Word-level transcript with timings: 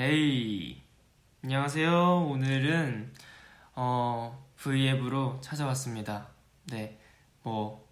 에이 0.00 0.80
안녕하세요. 1.42 2.28
오늘은 2.28 3.12
어 3.74 4.46
V앱으로 4.56 5.40
찾아왔습니다. 5.40 6.28
네뭐뭐 6.70 7.84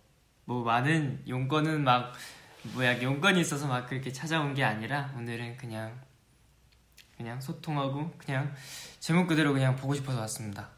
뭐 0.44 0.62
많은 0.62 1.24
용건은 1.26 1.82
막 1.82 2.12
뭐야 2.74 3.02
용건이 3.02 3.40
있어서 3.40 3.66
막 3.66 3.88
그렇게 3.88 4.12
찾아온 4.12 4.54
게 4.54 4.62
아니라 4.62 5.12
오늘은 5.16 5.56
그냥 5.56 6.00
그냥 7.16 7.40
소통하고 7.40 8.14
그냥 8.18 8.54
제목 9.00 9.26
그대로 9.26 9.52
그냥 9.52 9.74
보고 9.74 9.92
싶어서 9.92 10.20
왔습니다. 10.20 10.68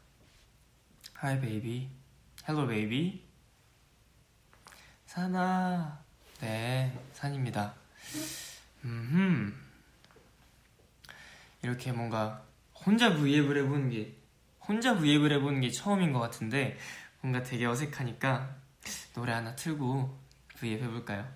Hi 1.21 1.39
baby 1.39 1.89
Hello 2.47 2.67
baby. 2.67 3.21
산아 5.05 6.03
네 6.39 6.99
산입니다. 7.13 7.75
음 8.83 9.68
이렇게 11.61 11.91
뭔가 11.91 12.45
혼자 12.73 13.13
V앱을 13.13 13.57
해보는 13.57 13.89
게 13.89 14.15
혼자 14.61 14.95
V앱을 14.95 15.31
해보는 15.33 15.61
게 15.61 15.69
처음인 15.69 16.13
것 16.13 16.19
같은데 16.19 16.77
뭔가 17.21 17.43
되게 17.43 17.65
어색하니까 17.65 18.55
노래 19.13 19.33
하나 19.33 19.55
틀고 19.55 20.17
V앱 20.59 20.81
해볼까요? 20.81 21.27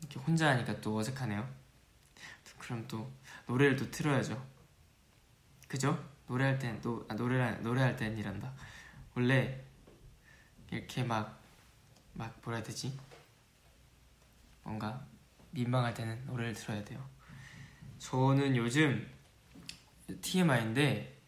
이렇게 0.00 0.18
혼자 0.20 0.50
하니까 0.50 0.80
또 0.80 0.96
어색하네요. 0.96 1.48
그럼 2.58 2.86
또 2.88 3.10
노래를 3.46 3.76
또 3.76 3.90
틀어야죠. 3.90 4.42
그죠? 5.68 6.02
노래할 6.26 6.58
땐 6.58 6.80
또 6.80 7.04
아, 7.08 7.14
노래 7.14 7.50
노래할 7.56 7.96
땐 7.96 8.16
이란다. 8.16 8.52
원래 9.14 9.62
이렇게 10.70 11.04
막 11.04 11.44
막 12.14 12.40
뭐라 12.42 12.58
해야 12.58 12.64
되지? 12.64 12.96
뭔가 14.62 15.04
민망할 15.50 15.92
때는 15.94 16.24
노래를 16.26 16.54
틀어야 16.54 16.84
돼요. 16.84 17.04
저는 18.04 18.54
요즘 18.54 19.10
TMI인데 20.20 21.18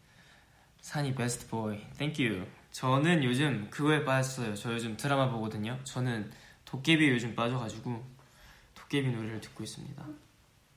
산이 0.83 1.15
best 1.15 1.49
boy 1.49 1.81
thank 1.93 2.27
you 2.27 2.47
저는 2.71 3.25
요즘 3.25 3.71
그거에 3.71 4.05
빠졌어요. 4.05 4.55
저 4.55 4.75
요즘 4.75 4.95
드라마 4.95 5.31
보거든요. 5.31 5.81
저는 5.85 6.31
도깨비에 6.67 7.13
요즘 7.13 7.35
빠져가지고 7.35 8.05
도깨비 8.75 9.11
노래를 9.11 9.41
듣고 9.41 9.65
있습니다. 9.65 10.07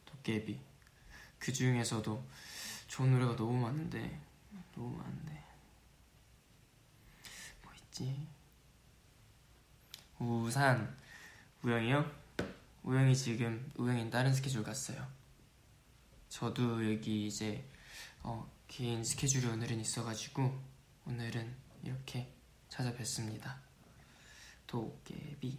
도깨비. 0.06 0.58
그 1.38 1.52
중에서도 1.52 2.24
좋은 2.88 3.12
노래가 3.12 3.36
너무 3.36 3.60
많은데 3.60 4.22
너무 4.74 4.96
많은데. 4.96 5.44
뭐 7.62 7.74
있지? 7.76 8.26
우산. 10.18 10.96
우영이 11.62 11.92
요? 11.92 12.10
우영이 12.84 13.14
지금 13.14 13.70
우영이 13.76 14.10
다른 14.10 14.34
스케줄 14.34 14.64
갔어요 14.64 15.19
저도 16.30 16.92
여기 16.92 17.26
이제 17.28 17.68
어, 18.22 18.50
개인 18.68 19.04
스케줄이 19.04 19.48
오늘은 19.48 19.80
있어가지고 19.80 20.62
오늘은 21.06 21.56
이렇게 21.84 22.32
찾아뵙습니다. 22.70 23.60
도깨비. 24.68 25.58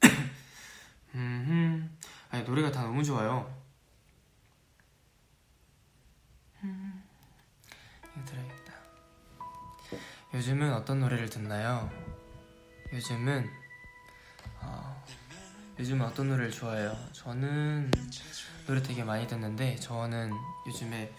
음, 1.14 1.98
아니 2.30 2.44
노래가 2.44 2.72
다 2.72 2.82
너무 2.82 3.04
좋아요. 3.04 3.62
음, 6.62 7.04
이거 8.02 8.24
들어야겠다. 8.24 8.74
요즘은 10.32 10.72
어떤 10.72 11.00
노래를 11.00 11.28
듣나요? 11.28 11.90
요즘은 12.94 13.46
어, 14.62 14.93
요즘은 15.78 16.06
어떤 16.06 16.28
노래를 16.28 16.52
좋아해요? 16.52 16.96
저는 17.12 17.90
노래 18.66 18.82
되게 18.82 19.02
많이 19.02 19.26
듣는데 19.26 19.76
저는 19.76 20.32
요즘에 20.66 21.12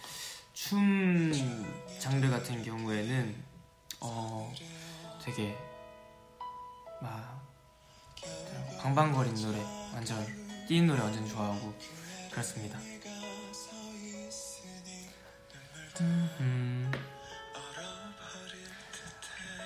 춤 0.54 1.32
장르 2.00 2.30
같은 2.30 2.62
경우에는 2.62 3.44
어 4.00 4.52
되게 5.22 5.56
막 7.02 7.46
방방거리는 8.80 9.42
노래 9.42 9.58
완전 9.92 10.24
뛰는 10.66 10.86
노래 10.88 11.00
완전 11.02 11.26
좋아하고 11.28 11.74
그렇습니다. 12.30 12.78
음, 16.00 16.92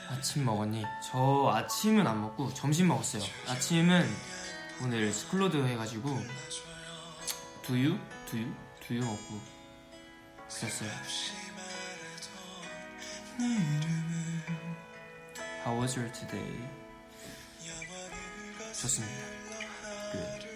아침 0.09 0.44
먹었니? 0.44 0.84
저 1.10 1.50
아침은 1.54 2.06
안 2.06 2.20
먹고 2.20 2.53
점심 2.54 2.88
먹었어요. 2.88 3.22
아침은 3.48 4.39
오늘 4.82 5.12
스클로드 5.12 5.58
해가지고 5.58 6.08
두유? 7.62 7.98
두유? 8.26 8.46
두유 8.80 9.00
먹고 9.00 9.41
그랬어요 10.48 10.91
How 15.64 15.78
was 15.78 15.98
your 15.98 16.10
today? 16.12 16.69
좋습니다 18.72 19.14
Good 20.12 20.50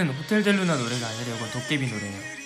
요거는 0.00 0.14
호텔 0.14 0.42
델루나 0.42 0.76
노래가 0.76 1.06
요건 1.30 1.50
도깨비 1.50 1.86
노래예요. 1.86 2.40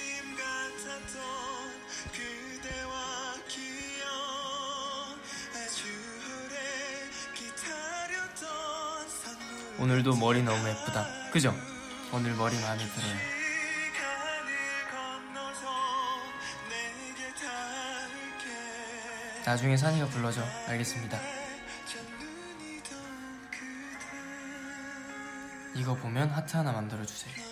오늘도 9.78 10.16
머리 10.16 10.42
너무 10.42 10.68
예쁘다. 10.68 11.06
그죠? 11.30 11.54
오늘 12.12 12.32
머리 12.34 12.58
마음에 12.60 12.84
들어요. 12.84 13.16
나중에 19.44 19.76
산이가 19.76 20.06
불러줘. 20.06 20.42
알겠습니다. 20.68 21.20
이거 25.76 25.94
보면 25.94 26.30
하트 26.30 26.56
하나 26.56 26.72
만들어주세요. 26.72 27.43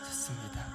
좋습니다. 0.00 0.66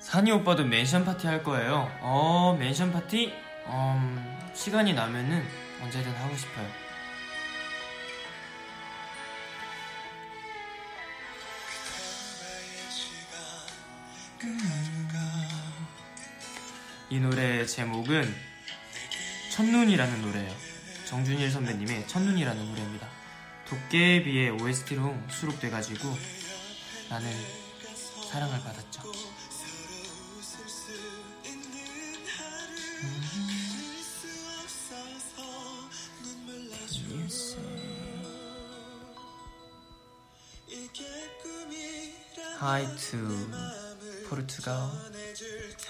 산이 0.00 0.30
오빠도 0.32 0.64
mention 0.64 1.04
파티 1.04 1.26
할 1.26 1.42
거예요. 1.42 1.90
어, 2.00 2.56
mention 2.58 2.92
파티? 2.92 3.32
음, 3.66 4.50
시간이 4.54 4.92
나면은 4.94 5.46
언제든 5.82 6.12
하고 6.12 6.36
싶어요. 6.36 6.84
이 17.10 17.20
노래 17.20 17.64
제목은 17.64 18.34
첫눈이라는 19.52 20.22
노래예요. 20.22 20.73
정준일 21.14 21.48
선배님의 21.48 22.08
첫눈이라는 22.08 22.66
노래입니다. 22.70 23.08
도깨비의 23.68 24.50
OST로 24.50 25.16
수록돼가지고 25.30 26.08
나는 27.08 27.30
사랑을 28.28 28.58
받았죠. 28.58 29.02
Hi 42.60 42.86
to 42.96 43.18
Portugal. 44.28 44.90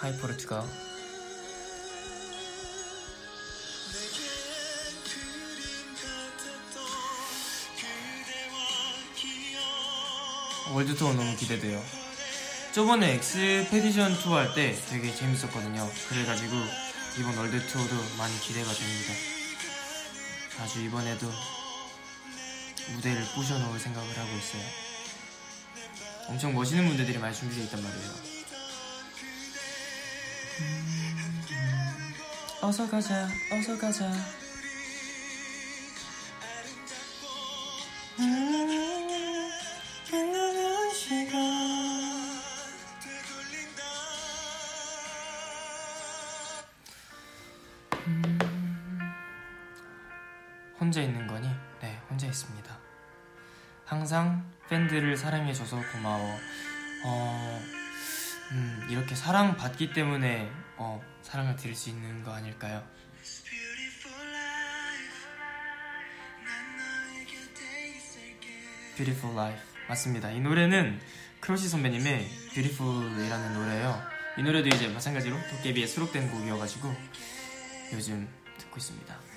Hi 0.03 0.12
Portugal. 0.19 0.84
world 10.73 10.95
투어 10.97 11.13
너무 11.13 11.37
기대돼요. 11.37 11.83
저번에 12.73 13.15
Expedition 13.15 14.19
투어 14.21 14.39
할 14.39 14.55
때 14.55 14.77
되게 14.89 15.15
재밌었거든요. 15.15 15.89
그래가지고 16.09 16.55
이번 17.19 17.37
world 17.37 17.65
투어도 17.67 17.95
많이 18.17 18.39
기대가 18.41 18.73
됩니다. 18.73 19.13
아주 20.61 20.81
이번에도 20.83 21.31
무대를 22.95 23.25
부셔놓을 23.35 23.79
생각을 23.79 24.19
하고 24.19 24.37
있어요. 24.37 24.63
엄청 26.29 26.55
멋있는 26.55 26.85
무대들이 26.87 27.19
많이 27.19 27.35
준비되어 27.35 27.65
있단 27.65 27.83
말이에요. 27.83 28.11
음... 30.61 31.15
어서 32.63 32.89
가자 32.89 33.29
어서 33.53 33.79
가자 33.79 34.11
거니? 51.35 51.49
네 51.81 52.01
혼자 52.09 52.29
있습니다 52.29 52.79
항상 53.85 54.49
팬들을 54.69 55.17
사랑해줘서 55.17 55.81
고마워 55.93 56.39
어, 57.07 57.61
음, 58.53 58.87
이렇게 58.89 59.17
사랑받기 59.17 59.93
때문에 59.93 60.51
어, 60.77 61.03
사랑을 61.23 61.57
드릴 61.57 61.75
수 61.75 61.91
있는 61.91 62.23
거 62.23 62.33
아닐까요? 62.33 62.83
Beautiful 68.97 69.37
Life 69.37 69.61
맞습니다. 69.89 70.31
이 70.31 70.41
노래는 70.41 71.01
크로시 71.41 71.69
선배님의 71.69 72.29
Beautiful이라는 72.53 73.55
노래예요. 73.55 74.03
이 74.39 74.43
노래도 74.43 74.69
이제 74.69 74.89
마찬가지로 74.89 75.37
도깨비에 75.51 75.87
수록된 75.87 76.31
곡이어가지고 76.31 76.95
요즘 77.93 78.29
듣고 78.57 78.77
있습니다. 78.79 79.34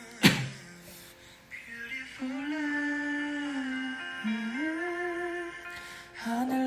하늘 6.28 6.67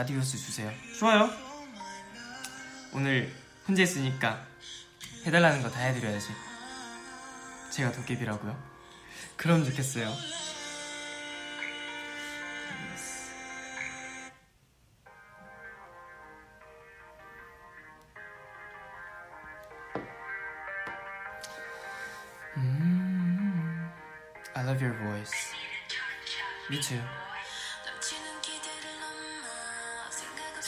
아디오스 0.00 0.38
주세요. 0.38 0.72
좋아요. 0.98 1.28
오늘 2.94 3.30
혼자 3.68 3.82
있으니까 3.82 4.46
해달라는 5.26 5.60
거 5.62 5.70
다 5.70 5.80
해드려야지. 5.80 6.28
제가 7.70 7.92
도깨비라고요? 7.92 8.56
그럼 9.36 9.62
좋겠어요. 9.62 10.10
음, 22.56 23.90
I 24.54 24.64
love 24.64 24.80
your 24.84 24.96
voice. 24.98 25.32
Me 26.70 26.80
too 26.80 27.00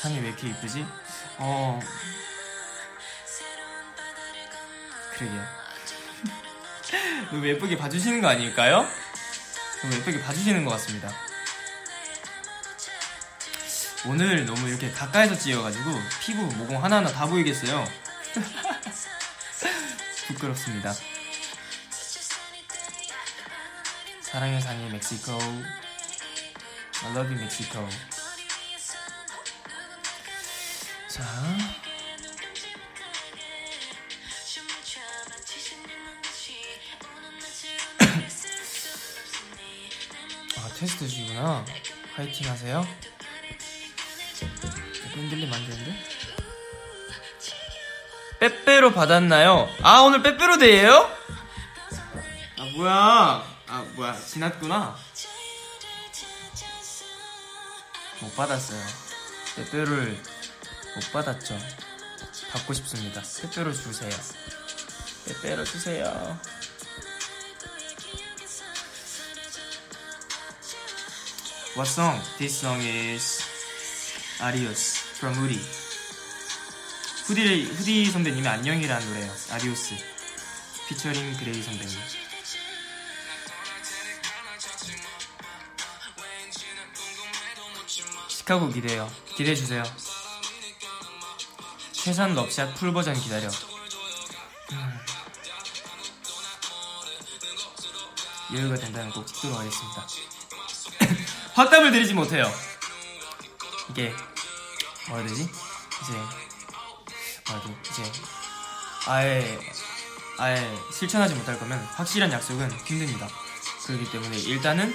산이 0.03 0.19
왜 0.19 0.29
이렇게 0.31 0.49
이쁘지? 0.49 0.85
어. 1.39 1.81
그러게요. 5.15 5.47
너무 7.31 7.47
예쁘게 7.47 7.77
봐주시는 7.77 8.21
거 8.21 8.27
아닐까요? 8.27 8.85
너무 9.81 9.95
예쁘게 9.95 10.21
봐주시는 10.25 10.65
것 10.65 10.73
같습니다. 10.73 11.09
오늘 14.09 14.45
너무 14.45 14.69
이렇게 14.69 14.91
가까이서 14.91 15.39
찍어가지고 15.39 15.93
피부 16.21 16.43
모공 16.57 16.83
하나하나 16.83 17.13
다 17.13 17.27
보이겠어요? 17.27 17.87
부끄럽습니다. 20.27 20.93
사랑의 24.21 24.61
산이 24.61 24.91
멕시코. 24.91 25.39
I 27.05 27.11
love 27.13 27.33
you 27.33 27.41
멕시코 27.41 27.89
자 31.13 31.23
아, 40.57 40.69
테스트시구나. 40.79 41.67
화이팅 42.15 42.49
하세요. 42.51 42.89
흔들리면 45.13 45.53
안 45.53 45.67
되는데? 45.67 45.95
빼빼로 48.41 48.95
받았나요? 48.95 49.69
아, 49.83 50.01
오늘 50.01 50.23
빼빼로 50.23 50.57
데이에요? 50.57 51.15
아, 52.59 52.65
뭐야. 52.75 53.45
아, 53.67 53.87
뭐야. 53.97 54.19
지났구나. 54.19 54.97
못 58.21 58.35
받았어요. 58.35 58.83
빼빼로를 59.57 60.32
못 60.95 61.13
받았죠. 61.13 61.59
받고 62.53 62.75
싶습니다. 62.75 63.23
빼빼로 63.43 63.73
주세요. 63.73 64.11
빼빼로 65.27 65.65
주세요. 65.65 66.39
What 71.75 71.89
song? 71.89 72.21
This 72.37 72.59
song 72.59 72.83
is 72.85 73.43
Adios 74.43 74.99
from 75.17 75.35
후디. 75.35 75.57
후디 77.27 78.11
선배님의 78.11 78.51
안녕이라는 78.51 79.09
노래예요. 79.09 79.33
아디오스. 79.53 79.95
피처링 80.89 81.37
그레이 81.39 81.63
선배님. 81.63 81.99
시카고 88.29 88.69
기대요. 88.71 89.11
기대해 89.37 89.55
주세요. 89.55 89.83
최산 92.03 92.35
Love 92.35 92.55
Shot 92.55 92.75
full 92.75 92.93
버전 92.93 93.15
기다려. 93.15 93.49
음. 94.73 94.99
여유가 98.55 98.75
된다면 98.75 99.13
꼭 99.13 99.25
찍도록 99.25 99.57
하겠습니다. 99.57 100.07
확답을 101.55 101.93
드리지 101.93 102.15
못해요. 102.15 102.53
이게 103.91 104.13
뭐라 105.07 105.23
해야 105.23 105.29
되지? 105.29 105.43
이제 105.43 106.13
뭐라 107.47 107.63
해야 107.65 107.75
되지? 107.83 108.03
이제 108.03 108.13
아예 109.07 109.61
아예 110.39 110.79
실천하지 110.93 111.37
못할 111.37 111.57
거면 111.61 111.79
확실한 111.79 112.33
약속은 112.33 112.69
힘듭니다. 112.85 113.29
그렇기 113.87 114.11
때문에 114.11 114.39
일단은 114.39 114.93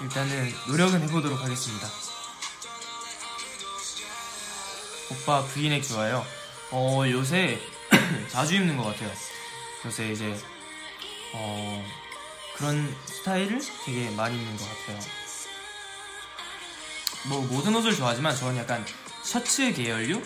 일단은 0.00 0.54
노력은 0.68 1.02
해보도록 1.02 1.42
하겠습니다. 1.42 1.88
오빠 5.14 5.44
브이넥 5.44 5.82
좋아요. 5.84 6.26
어 6.72 7.04
요새 7.06 7.60
자주 8.28 8.56
입는 8.56 8.76
것 8.76 8.84
같아요. 8.84 9.10
요새 9.86 10.10
이제 10.10 10.36
어 11.32 11.84
그런 12.56 12.94
스타일을 13.06 13.60
되게 13.84 14.10
많이 14.10 14.36
입는 14.36 14.56
것 14.56 14.68
같아요. 14.68 14.98
뭐 17.26 17.40
모든 17.42 17.74
옷을 17.76 17.94
좋아하지만 17.94 18.34
저는 18.34 18.56
약간 18.58 18.84
셔츠 19.22 19.72
계열류 19.72 20.20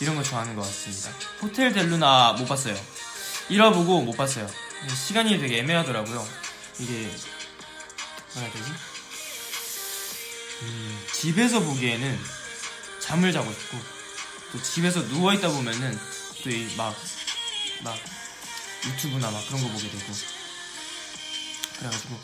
이런 0.00 0.14
거 0.14 0.22
좋아하는 0.22 0.54
것 0.54 0.62
같습니다. 0.62 1.10
호텔 1.42 1.72
델루나 1.72 2.34
못 2.34 2.46
봤어요. 2.46 2.76
1화 3.50 3.74
보고 3.74 4.00
못 4.02 4.16
봤어요. 4.16 4.48
시간이 5.06 5.38
되게 5.40 5.58
애매하더라고요. 5.58 6.26
이게 6.78 7.10
뭐라 8.34 8.48
해야 8.48 8.52
되지? 8.52 8.70
음, 10.62 11.04
집에서 11.12 11.60
보기에는 11.60 12.18
잠을 13.00 13.32
자고 13.32 13.50
싶고 13.52 13.97
또 14.52 14.62
집에서 14.62 15.06
누워 15.08 15.32
있다 15.34 15.48
보면은 15.48 15.96
또 16.44 16.50
이 16.50 16.76
막 16.76 16.94
막 17.84 17.94
유튜브나 18.86 19.30
막 19.30 19.46
그런 19.46 19.62
거 19.62 19.68
보게 19.68 19.88
되고 19.88 20.04
그래가지고 21.78 22.18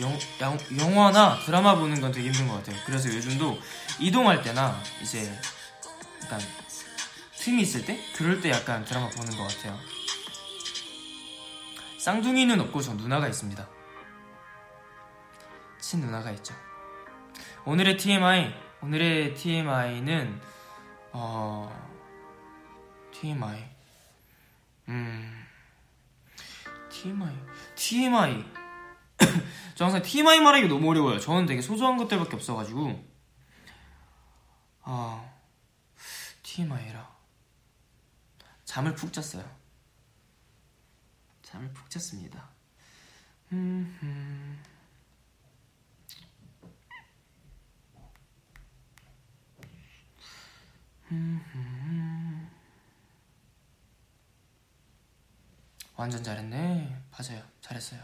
영, 0.00 0.18
영, 0.40 0.58
영화나 0.78 1.38
드라마 1.44 1.74
보는 1.74 2.00
건 2.00 2.12
되게 2.12 2.28
힘든 2.28 2.46
것 2.46 2.54
같아요. 2.54 2.76
그래서 2.86 3.08
요즘도 3.08 3.58
이동할 3.98 4.40
때나 4.42 4.80
이제 5.02 5.36
약간 6.22 6.40
틈이 7.38 7.62
있을 7.62 7.84
때 7.84 7.98
그럴 8.14 8.40
때 8.40 8.50
약간 8.50 8.84
드라마 8.84 9.08
보는 9.08 9.36
것 9.36 9.48
같아요. 9.48 9.78
쌍둥이는 11.98 12.60
없고 12.60 12.80
저 12.82 12.94
누나가 12.94 13.26
있습니다. 13.26 13.68
친 15.80 16.00
누나가 16.00 16.30
있죠. 16.32 16.54
오늘의 17.64 17.96
TMI 17.96 18.54
오늘의 18.82 19.34
TMI는 19.34 20.40
어 21.12 21.70
TMI 23.12 23.68
음 24.88 25.46
TMI 26.90 27.36
TMI 27.74 28.44
저 29.74 29.84
항상 29.84 30.02
TMI 30.02 30.40
말하기 30.40 30.68
너무 30.68 30.90
어려워요. 30.90 31.18
저는 31.18 31.46
되게 31.46 31.60
소소한 31.60 31.96
것들밖에 31.96 32.34
없어가지고. 32.36 33.02
아 34.82 35.30
TMI라. 36.42 37.08
잠을 38.64 38.94
푹 38.94 39.12
잤어요. 39.12 39.44
잠을 41.42 41.70
푹 41.72 41.90
잤습니다. 41.90 42.48
음, 43.52 43.98
음. 44.02 44.62
완전 55.96 56.22
잘했네. 56.22 57.02
맞아요. 57.10 57.42
잘했어요. 57.60 58.00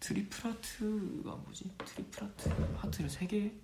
트리플 0.00 0.44
하트가 0.44 1.34
뭐지? 1.36 1.74
트리플 1.78 2.24
하트. 2.24 2.48
하트를 2.76 3.08
3개? 3.08 3.63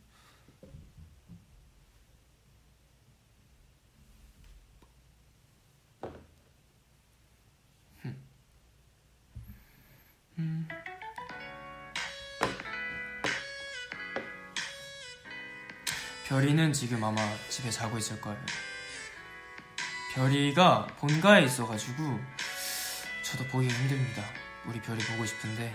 별이는 16.30 16.72
지금 16.72 17.02
아마 17.02 17.20
집에 17.48 17.72
자고 17.72 17.98
있을 17.98 18.20
거예요. 18.20 18.38
별이가 20.14 20.86
본가에 20.98 21.42
있어가지고 21.42 22.20
저도 23.24 23.44
보기가 23.48 23.74
힘듭니다. 23.74 24.22
우리 24.64 24.80
별이 24.80 25.02
보고 25.06 25.26
싶은데 25.26 25.74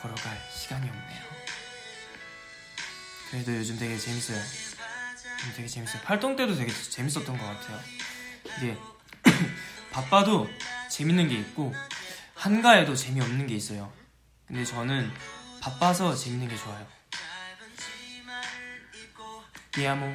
보러 0.00 0.14
갈 0.14 0.38
시간이 0.52 0.88
없네요. 0.88 1.22
그래도 3.28 3.56
요즘 3.56 3.76
되게 3.76 3.98
재밌어요. 3.98 4.40
되게 5.56 5.66
재밌어요. 5.66 6.02
활동 6.04 6.36
때도 6.36 6.54
되게 6.54 6.72
재밌었던 6.72 7.36
것 7.36 7.44
같아요. 7.44 7.80
이게 8.56 8.78
바빠도 9.90 10.48
재밌는 10.92 11.28
게 11.28 11.34
있고 11.34 11.74
한가해도 12.36 12.94
재미없는 12.94 13.48
게 13.48 13.56
있어요. 13.56 13.92
근데 14.46 14.64
저는 14.64 15.12
바빠서 15.60 16.14
재밌는 16.14 16.46
게 16.46 16.56
좋아요. 16.56 16.95
디아모. 19.76 20.10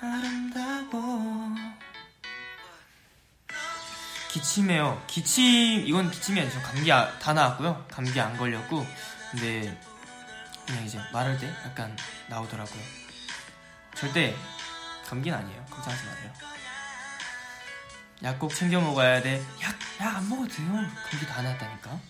아름다워. 0.00 1.52
기침해요. 4.30 5.02
기침 5.08 5.84
이건 5.84 6.08
기침이 6.12 6.40
아니죠. 6.40 6.62
감기 6.62 6.92
아, 6.92 7.18
다 7.18 7.32
나왔고요. 7.32 7.84
감기 7.90 8.20
안 8.20 8.36
걸렸고. 8.36 8.86
근데 9.32 9.80
그냥 10.64 10.84
이제 10.84 11.00
말할 11.12 11.36
때 11.38 11.52
약간 11.64 11.96
나오더라고요. 12.28 12.80
절대 13.96 14.36
감기는 15.08 15.36
아니에요. 15.36 15.64
걱정하지 15.68 16.06
마세요. 16.06 16.32
약 18.22 18.38
꼭 18.38 18.54
챙겨 18.54 18.80
먹어야 18.80 19.20
돼약약 19.22 19.74
안 19.98 20.28
먹어도 20.28 20.54
돼요. 20.54 20.68
감기 21.10 21.26
다 21.26 21.42
나았다니까. 21.42 22.00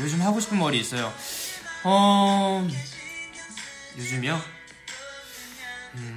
요즘 0.00 0.22
하고 0.22 0.40
싶은 0.40 0.58
머리 0.58 0.80
있어요. 0.80 1.12
어 1.84 2.66
요즘이요? 3.98 4.40
음, 5.94 6.16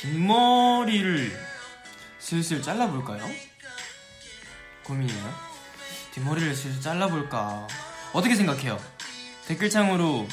뒷머리를 0.00 1.48
슬슬 2.18 2.62
잘라볼까요? 2.62 3.24
고민이에요. 4.84 5.48
뒷머리를 6.12 6.54
슬슬 6.54 6.80
잘라볼까. 6.80 7.66
어떻게 8.12 8.34
생각해요? 8.34 8.82
댓글창으로, 9.46 10.28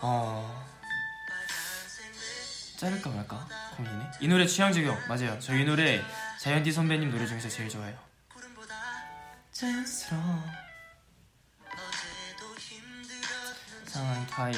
어, 0.00 0.66
자를까 2.78 3.10
말까? 3.10 3.48
고민이네. 3.76 4.04
이 4.20 4.28
노래 4.28 4.46
취향적이요. 4.46 4.96
맞아요. 5.08 5.38
저 5.40 5.54
이 5.54 5.64
노래 5.64 6.04
자이언티 6.40 6.70
선배님 6.72 7.10
노래 7.10 7.26
중에서 7.26 7.48
제일 7.48 7.68
좋아해요. 7.68 7.98
자연스러워. 9.52 10.65
상한 13.86 14.26
타일 14.26 14.54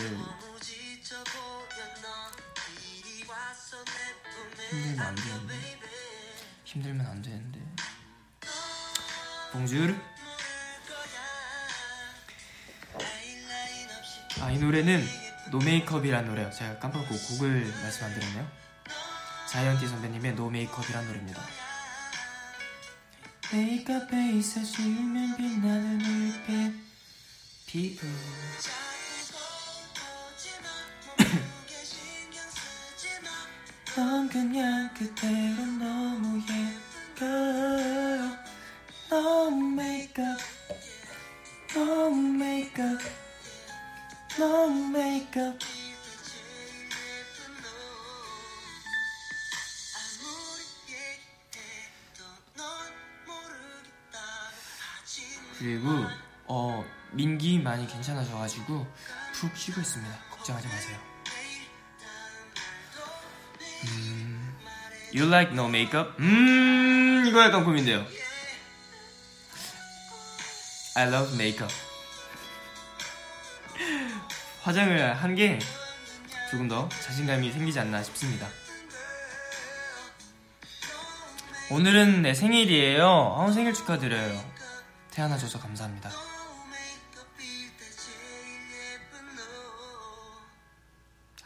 힘들면 4.71 5.01
안 5.01 5.15
되는데. 5.15 5.55
힘들면 6.65 7.07
안 7.07 7.23
되는데. 7.23 7.61
봉주르 9.53 9.95
아이 14.41 14.59
노래는 14.59 15.07
노메이크업이란 15.51 16.27
노래요. 16.27 16.51
제가 16.51 16.79
깜빡 16.79 17.09
고 17.09 17.17
곡을 17.17 17.73
말씀 17.83 18.05
안 18.05 18.15
드렸네요. 18.15 18.51
자이언티 19.49 19.89
선배님의 19.89 20.35
노메이크업이란 20.35 21.07
노래입니다. 21.07 21.43
메이크업에 23.51 24.33
있어 24.33 24.63
지우면 24.63 25.37
빛나는 25.37 25.99
물빛 25.99 26.89
피부 27.67 28.07
넌 33.99 34.29
그냥 34.29 34.89
그대로 34.95 35.57
너무 35.67 36.41
예뻐 36.47 37.27
너무 39.11 39.75
메이크업 39.75 40.39
너무 41.75 42.17
메이크업 42.35 43.01
너무 44.39 44.89
메이크업 44.91 45.59
그리고 55.59 55.89
어 56.47 56.85
민기 57.11 57.59
많이 57.59 57.85
괜찮아져가지고 57.89 58.87
푹 59.33 59.57
쉬고 59.57 59.81
있습니다. 59.81 60.19
걱정하지 60.31 60.69
마세요. 60.69 60.97
음, 60.97 61.18
You 65.15 65.27
like 65.27 65.53
no 65.53 65.67
makeup? 65.67 66.11
음, 66.21 67.25
이거 67.27 67.43
약간 67.43 67.65
고민돼요. 67.65 68.05
I 70.97 71.07
love 71.09 71.35
makeup. 71.35 71.73
화장을 74.63 75.15
한 75.23 75.35
게 75.35 75.59
조금 76.51 76.69
더 76.69 76.89
자신감이 76.89 77.53
생기지 77.53 77.79
않나 77.81 78.03
싶습니다. 78.03 78.49
오늘은 81.71 82.23
내 82.23 82.35
생일이에요. 82.35 83.07
어, 83.07 83.53
생일 83.53 83.73
축하드려요. 83.75 84.45
태어나줘서 85.11 85.59
감사합니다. 85.61 86.11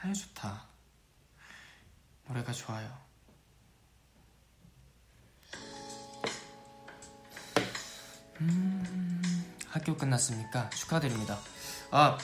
아유, 0.05 0.13
좋다. 0.15 0.67
노래가 2.29 2.53
좋아요. 2.53 2.89
음, 8.41 9.23
학교 9.69 9.97
끝났습니까? 9.97 10.71
축하드립니다. 10.71 11.39
아, 11.91 12.19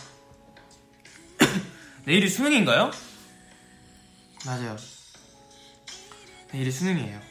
내일이 2.05 2.29
수능인가요? 2.29 2.91
맞아요. 4.45 4.77
내일이 6.53 6.71
수능이에요. 6.71 7.28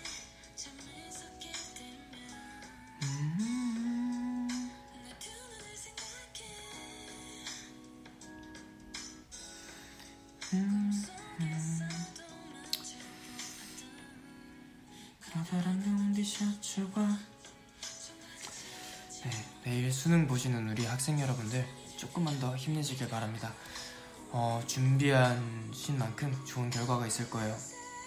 만큼 26.17 26.35
좋은 26.45 26.69
결과가 26.71 27.05
있을 27.05 27.29
거예요. 27.29 27.55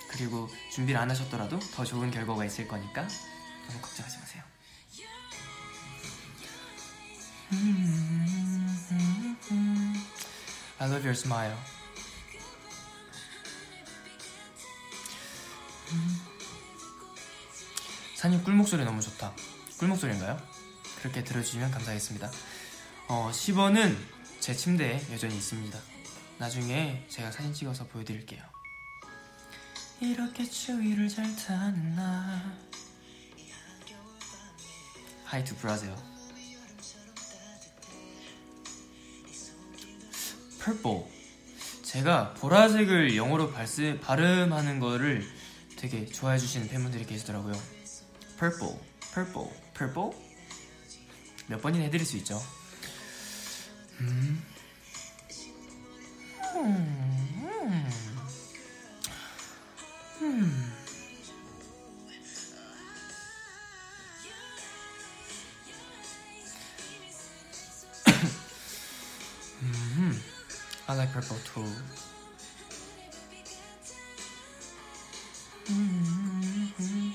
그리고 0.08 0.48
준비를 0.72 1.00
안 1.00 1.08
하셨더라도 1.10 1.60
더 1.60 1.84
좋은 1.84 2.10
결과가 2.10 2.44
있을 2.44 2.66
거니까 2.66 3.06
너무 3.68 3.80
걱정하지 3.80 4.18
마세요. 4.18 4.42
음. 7.52 8.66
I 10.78 10.88
love 10.88 11.06
your 11.06 11.10
smile. 11.10 11.56
산이 18.16 18.42
꿀목소리 18.42 18.84
너무 18.84 19.00
좋다. 19.00 19.32
꿀목소리인가요? 19.78 20.36
그렇게 20.98 21.22
들어주시면 21.22 21.70
감사하겠습니다. 21.70 22.30
어, 23.06 23.30
10원은 23.32 23.96
제 24.40 24.54
침대에 24.54 25.00
여전히 25.12 25.36
있습니다. 25.36 25.89
나중에 26.40 27.04
제가 27.10 27.30
사진 27.30 27.52
찍어서 27.52 27.86
보여드릴게요. 27.88 28.42
이렇게 30.00 30.42
추위를 30.42 31.06
잘 31.10 31.36
타는 31.36 31.94
나 31.94 32.56
Hi 35.26 35.44
to 35.44 35.54
Brazil 35.56 35.94
purple 40.64 41.04
제가 41.82 42.32
보라색을 42.34 43.16
영어로 43.16 43.52
발스, 43.52 43.98
발음하는 44.00 44.80
거를 44.80 45.22
되게 45.76 46.06
좋아해 46.06 46.38
주시는 46.38 46.68
팬분들이 46.68 47.04
계시더라고요. 47.04 47.52
purple, 48.38 48.78
purple, 49.12 49.50
purple 49.76 50.10
몇 51.48 51.60
번이나 51.60 51.84
해드릴 51.84 52.06
수 52.06 52.16
있죠. 52.16 52.40
음. 54.00 54.49
음. 56.56 57.00
음. 60.22 60.72
음. 69.62 70.22
I 70.86 70.96
like 70.96 71.12
purple 71.12 71.38
too. 71.44 71.64
음. 75.68 77.14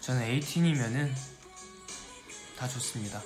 저는 0.00 0.40
18이면은 0.40 1.12
다 2.56 2.68
좋습니다. 2.68 3.22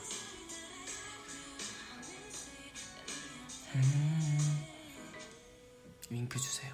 음. 3.74 4.21
윙크 6.12 6.38
주세요. 6.38 6.70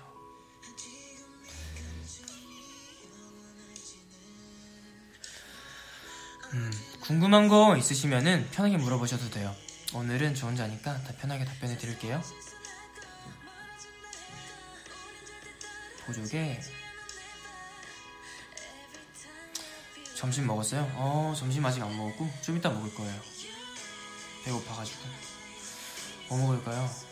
음, 6.55 6.71
궁금한 7.01 7.47
거 7.47 7.77
있으시면은 7.77 8.49
편하게 8.51 8.79
물어보셔도 8.79 9.31
돼요. 9.31 9.55
오늘은 9.95 10.35
저 10.35 10.49
혼자니까 10.49 11.03
다 11.05 11.13
편하게 11.21 11.45
답변해 11.45 11.77
드릴게요. 11.79 12.21
보조개 16.05 16.59
점심 20.17 20.47
먹었어요? 20.47 20.91
어 20.97 21.35
점심 21.37 21.65
아직 21.65 21.83
안 21.83 21.95
먹었고 21.97 22.29
좀 22.41 22.57
이따 22.57 22.71
먹을 22.71 22.93
거예요 22.95 23.21
배고파가지고 24.45 25.01
뭐 26.31 26.39
먹을까요? 26.39 27.08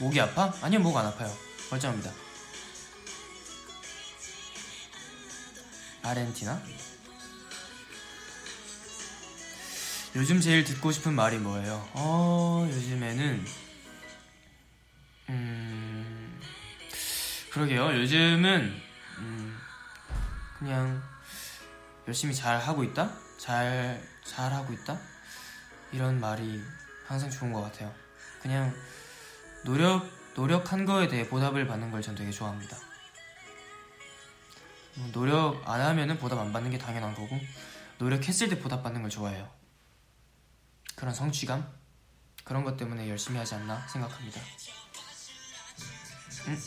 목이 0.00 0.20
아파? 0.20 0.52
아니요 0.62 0.80
목 0.80 0.96
안 0.96 1.06
아파요 1.06 1.32
멀쩡합니다 1.70 2.10
아르헨티나? 6.02 6.60
요즘 10.16 10.40
제일 10.40 10.64
듣고 10.64 10.90
싶은 10.90 11.12
말이 11.14 11.38
뭐예요? 11.38 11.88
어 11.92 12.66
요즘에는 12.68 13.44
음, 15.28 16.40
그러게요. 17.52 17.92
요즘은 17.94 18.82
음, 19.18 19.58
그냥 20.58 21.00
열심히 22.08 22.34
잘 22.34 22.58
하고 22.58 22.82
있다, 22.82 23.12
잘 23.38 24.02
잘 24.24 24.52
하고 24.52 24.72
있다 24.72 24.98
이런 25.92 26.18
말이 26.20 26.60
항상 27.06 27.30
좋은 27.30 27.52
것 27.52 27.62
같아요. 27.62 27.92
그냥 28.42 28.74
노력 29.64 30.08
노력한 30.34 30.84
거에 30.86 31.08
대해 31.08 31.28
보답을 31.28 31.66
받는 31.66 31.90
걸 31.90 32.02
전 32.02 32.14
되게 32.14 32.30
좋아합니다. 32.30 32.76
뭐 34.94 35.10
노력 35.12 35.62
안 35.68 35.80
하면은 35.80 36.18
보답 36.18 36.38
안 36.38 36.52
받는 36.52 36.70
게 36.70 36.78
당연한 36.78 37.14
거고 37.14 37.38
노력했을 37.98 38.48
때 38.48 38.58
보답 38.58 38.82
받는 38.82 39.02
걸 39.02 39.10
좋아해요. 39.10 39.50
그런 40.96 41.14
성취감 41.14 41.66
그런 42.44 42.64
것 42.64 42.76
때문에 42.76 43.08
열심히 43.08 43.38
하지 43.38 43.54
않나 43.54 43.86
생각합니다. 43.88 44.40
응? 46.48 46.58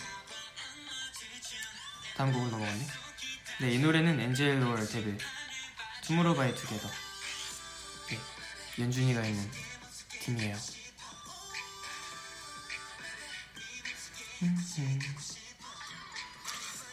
다음 2.15 2.31
곡으로 2.31 2.51
넘어갔네. 2.51 2.87
네, 3.61 3.71
이 3.71 3.79
노래는 3.79 4.19
Angel 4.19 4.61
or 4.61 4.87
Devil 4.87 5.17
투모로우 6.03 6.35
바이 6.35 6.53
투게더 6.53 6.87
네, 8.09 8.19
연준이가 8.79 9.23
있는 9.25 9.51
팀이에요. 10.21 10.55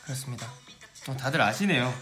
그렇습니다. 0.04 0.52
어, 1.08 1.16
다들 1.16 1.40
아시네요. 1.40 1.94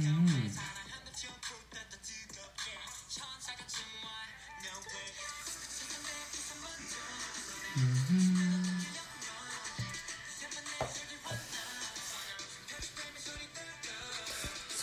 음. 0.00 0.49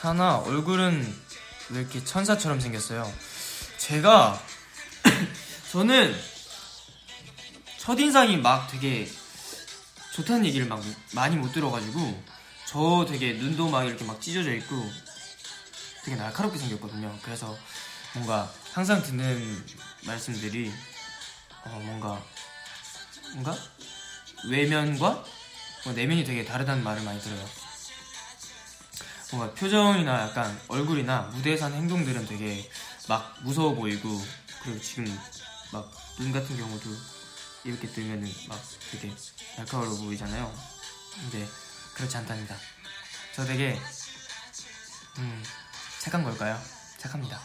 사나 0.07 0.37
얼굴은 0.37 1.15
왜 1.71 1.81
이렇게 1.81 2.01
천사처럼 2.01 2.61
생겼어요? 2.61 3.13
제가 3.77 4.41
저는 5.73 6.17
첫인상이 7.77 8.37
막 8.37 8.69
되게 8.69 9.11
좋다는 10.13 10.45
얘기를 10.45 10.65
막 10.65 10.81
많이 11.11 11.35
못 11.35 11.51
들어가지고 11.51 12.23
저 12.65 13.05
되게 13.05 13.33
눈도 13.33 13.67
막 13.67 13.83
이렇게 13.83 14.05
막 14.05 14.21
찢어져 14.21 14.53
있고 14.53 14.81
되게 16.05 16.15
날카롭게 16.15 16.57
생겼거든요. 16.57 17.13
그래서 17.21 17.57
뭔가 18.13 18.49
항상 18.71 19.03
듣는 19.03 19.65
말씀들이 20.05 20.71
어 21.65 21.81
뭔가 21.83 22.23
뭔가 23.33 23.57
외면과 24.49 25.25
뭐 25.83 25.93
내면이 25.93 26.23
되게 26.23 26.45
다르다는 26.45 26.81
말을 26.81 27.03
많이 27.03 27.19
들어요. 27.19 27.66
뭔가 29.31 29.53
표정이나 29.53 30.21
약간 30.29 30.59
얼굴이나 30.67 31.23
무대에서 31.33 31.65
하는 31.65 31.77
행동들은 31.79 32.27
되게 32.27 32.69
막 33.09 33.35
무서워 33.43 33.73
보이고 33.73 34.09
그리고 34.63 34.79
지금 34.81 35.05
막 35.71 36.07
눈 36.17 36.31
같은 36.31 36.57
경우도 36.57 36.89
이렇게 37.63 37.87
뜨면은 37.87 38.27
막 38.49 38.59
되게 38.91 39.13
날카로워 39.55 39.97
보이잖아요. 39.99 40.51
근데 41.13 41.47
그렇지 41.93 42.17
않답니다. 42.17 42.55
저 43.35 43.45
되게 43.45 43.79
음, 45.19 45.43
착한 45.99 46.23
걸까요? 46.23 46.59
착합니다. 46.97 47.39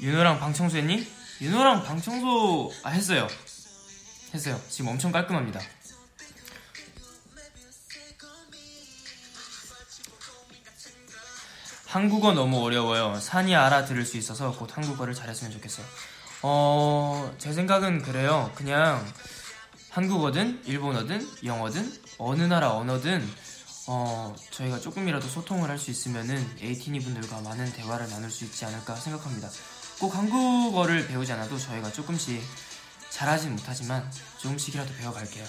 윤호랑 0.00 0.38
방 0.40 0.52
청소 0.52 0.76
했니? 0.76 1.10
윤호랑 1.40 1.84
방 1.84 2.02
청소 2.02 2.72
아 2.82 2.90
했어요. 2.90 3.26
했어요. 4.34 4.60
지금 4.68 4.90
엄청 4.90 5.12
깔끔합니다. 5.12 5.60
한국어 11.86 12.32
너무 12.32 12.64
어려워요. 12.64 13.18
산이 13.20 13.54
알아들을 13.54 14.04
수 14.06 14.16
있어서 14.16 14.52
곧 14.52 14.74
한국어를 14.76 15.14
잘했으면 15.14 15.52
좋겠어요. 15.52 15.84
어, 16.42 17.34
제 17.38 17.52
생각은 17.52 18.02
그래요. 18.02 18.50
그냥 18.54 19.04
한국어든 19.90 20.62
일본어든 20.64 21.28
영어든 21.44 22.00
어느 22.18 22.42
나라 22.42 22.72
언어든 22.72 23.28
어, 23.88 24.34
저희가 24.50 24.78
조금이라도 24.80 25.26
소통을 25.28 25.68
할 25.68 25.78
수 25.78 25.90
있으면은 25.90 26.56
에이티니 26.60 27.00
분들과 27.00 27.40
많은 27.40 27.70
대화를 27.72 28.08
나눌 28.08 28.30
수 28.30 28.44
있지 28.44 28.64
않을까 28.64 28.94
생각합니다. 28.94 29.50
꼭 30.00 30.14
한국어를 30.14 31.08
배우지 31.08 31.32
않아도 31.32 31.58
저희가 31.58 31.92
조금씩 31.92 32.40
잘하진 33.12 33.52
못하지만 33.52 34.10
조금씩이라도 34.38 34.94
배워갈게요. 34.94 35.46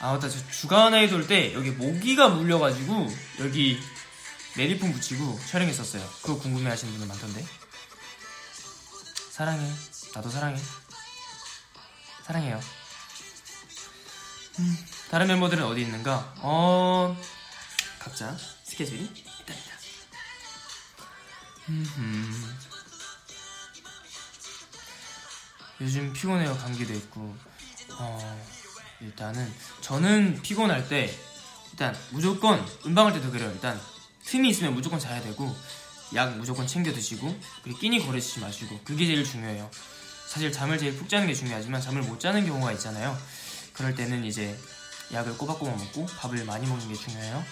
아 0.00 0.12
맞다 0.12 0.28
저 0.28 0.50
주간 0.50 0.92
아이돌 0.92 1.26
때 1.26 1.54
여기 1.54 1.70
모기가 1.70 2.28
물려가지고 2.28 3.08
여기 3.40 3.80
메리폼 4.56 4.92
붙이고 4.92 5.40
촬영했었어요. 5.48 6.06
그거 6.20 6.38
궁금해하시는 6.38 6.92
분들 6.92 7.08
많던데. 7.08 7.46
사랑해. 9.30 9.68
나도 10.14 10.28
사랑해. 10.28 10.60
사랑해요. 12.24 12.60
음, 14.58 14.86
다른 15.10 15.26
멤버들은 15.28 15.64
어디 15.64 15.82
있는가? 15.82 16.34
어 16.38 17.16
각자 17.98 18.36
스케줄이 18.64 19.02
있답니다. 19.02 19.74
음, 21.68 22.58
요즘 25.80 26.12
피곤해요 26.12 26.56
감기도 26.56 26.94
있고 26.94 27.36
어, 27.98 28.44
일단은 29.00 29.52
저는 29.80 30.40
피곤할 30.42 30.88
때 30.88 31.14
일단 31.72 31.96
무조건 32.10 32.64
음방할 32.86 33.12
때도 33.14 33.30
그래요. 33.30 33.50
일단 33.50 33.80
틈이 34.24 34.50
있으면 34.50 34.74
무조건 34.74 34.98
자야 34.98 35.20
되고 35.22 35.54
약 36.14 36.36
무조건 36.36 36.66
챙겨 36.66 36.92
드시고 36.92 37.38
그리고 37.62 37.78
끼니 37.78 38.04
거르시지 38.06 38.40
마시고 38.40 38.80
그게 38.84 39.06
제일 39.06 39.24
중요해요. 39.24 39.70
사실 40.28 40.52
잠을 40.52 40.78
제일 40.78 40.96
푹 40.96 41.08
자는 41.08 41.26
게 41.26 41.34
중요하지만 41.34 41.80
잠을 41.80 42.02
못 42.02 42.20
자는 42.20 42.46
경우가 42.46 42.72
있잖아요. 42.72 43.18
그럴 43.72 43.94
때는 43.94 44.24
이제 44.24 44.58
약을 45.12 45.36
꼬박꼬박 45.36 45.76
먹고 45.76 46.06
밥을 46.06 46.44
많이 46.44 46.66
먹는 46.66 46.88
게 46.88 46.94
중요해요. 46.94 47.44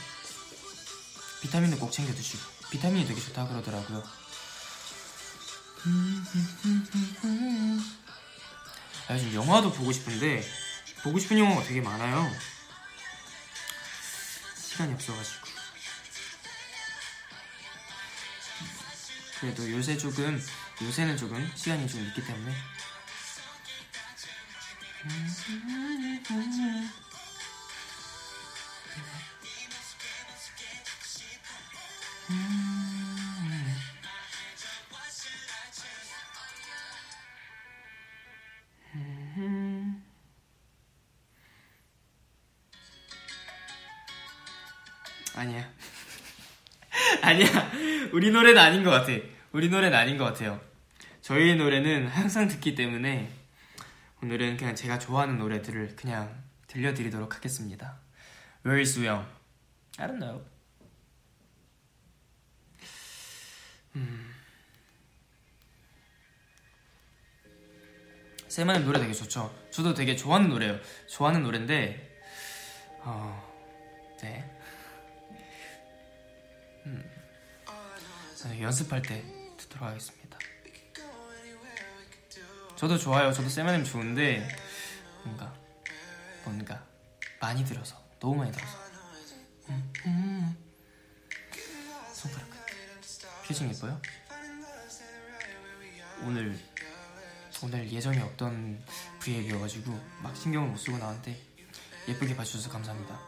비타민도 1.43 1.79
꼭 1.79 1.91
챙겨 1.91 2.15
드시고 2.15 2.41
비타민이 2.71 3.07
되게 3.07 3.21
좋다 3.21 3.49
그러더라고요. 3.49 4.03
아, 9.09 9.15
요즘 9.15 9.35
영화도 9.35 9.73
보고 9.73 9.93
싶은데 9.93 10.43
보고 11.03 11.19
싶은 11.19 11.39
영화가 11.39 11.65
되게 11.65 11.81
많아요. 11.81 12.31
시간이 14.57 14.95
없어가지고. 14.95 15.53
그래도 19.41 19.71
요새 19.73 19.99
조금 19.99 20.41
요새는 20.81 21.17
조금 21.17 21.51
시간이 21.57 21.89
좀 21.89 22.01
있기 22.07 22.25
때문에 22.25 22.55
아 32.29 32.72
아니야. 47.33 47.73
우리 48.13 48.31
노래는 48.31 48.61
아닌 48.61 48.85
것 48.85 48.91
같아. 48.91 49.13
우리 49.53 49.69
노래는 49.69 49.97
아닌 49.97 50.19
것 50.19 50.25
같아요. 50.25 50.61
저희 51.21 51.55
노래는 51.57 52.09
항상 52.09 52.49
듣기 52.49 52.75
때문에 52.75 53.31
오늘은 54.23 54.57
그냥 54.57 54.75
제가 54.75 54.99
좋아하는 54.99 55.39
노래들을 55.39 55.97
그냥 55.97 56.43
들려드리도록 56.67 57.35
하겠습니다. 57.35 57.99
Where 58.65 58.81
is 58.81 58.99
우영? 58.99 59.27
I 59.99 60.07
don't 60.07 60.19
know. 60.19 60.45
음. 63.97 64.35
세마님 68.49 68.85
노래 68.85 69.01
되게 69.01 69.13
좋죠. 69.15 69.55
저도 69.71 69.95
되게 69.95 70.15
좋아하는 70.15 70.51
노래예요. 70.51 70.79
좋아하는 71.09 71.43
노래인데, 71.43 72.21
어, 73.01 73.51
네. 74.21 74.45
음. 76.85 77.22
연습할 78.61 79.03
때 79.03 79.25
듣도록 79.57 79.89
하겠습니다. 79.89 80.39
저도 82.77 82.99
좋아요. 82.99 83.33
저도 83.33 83.49
세마님 83.49 83.85
좋은데 83.85 84.49
뭔가 85.25 85.55
뭔가 86.45 86.85
많이 87.41 87.65
들어서 87.65 87.97
너무 88.19 88.37
많이 88.37 88.51
들어서 88.51 88.77
음, 89.69 89.93
음. 90.07 90.57
손가락 92.13 92.49
표정 93.47 93.69
예뻐요? 93.69 94.01
오늘 96.25 96.59
오늘 97.63 97.93
예정이 97.93 98.19
없던 98.19 98.85
브이앱이어가지고 99.21 99.93
막 100.21 100.37
신경을 100.37 100.71
못 100.71 100.77
쓰고 100.77 100.99
나왔는데 100.99 101.41
예쁘게 102.09 102.35
봐주셔서 102.35 102.71
감사합니다. 102.71 103.21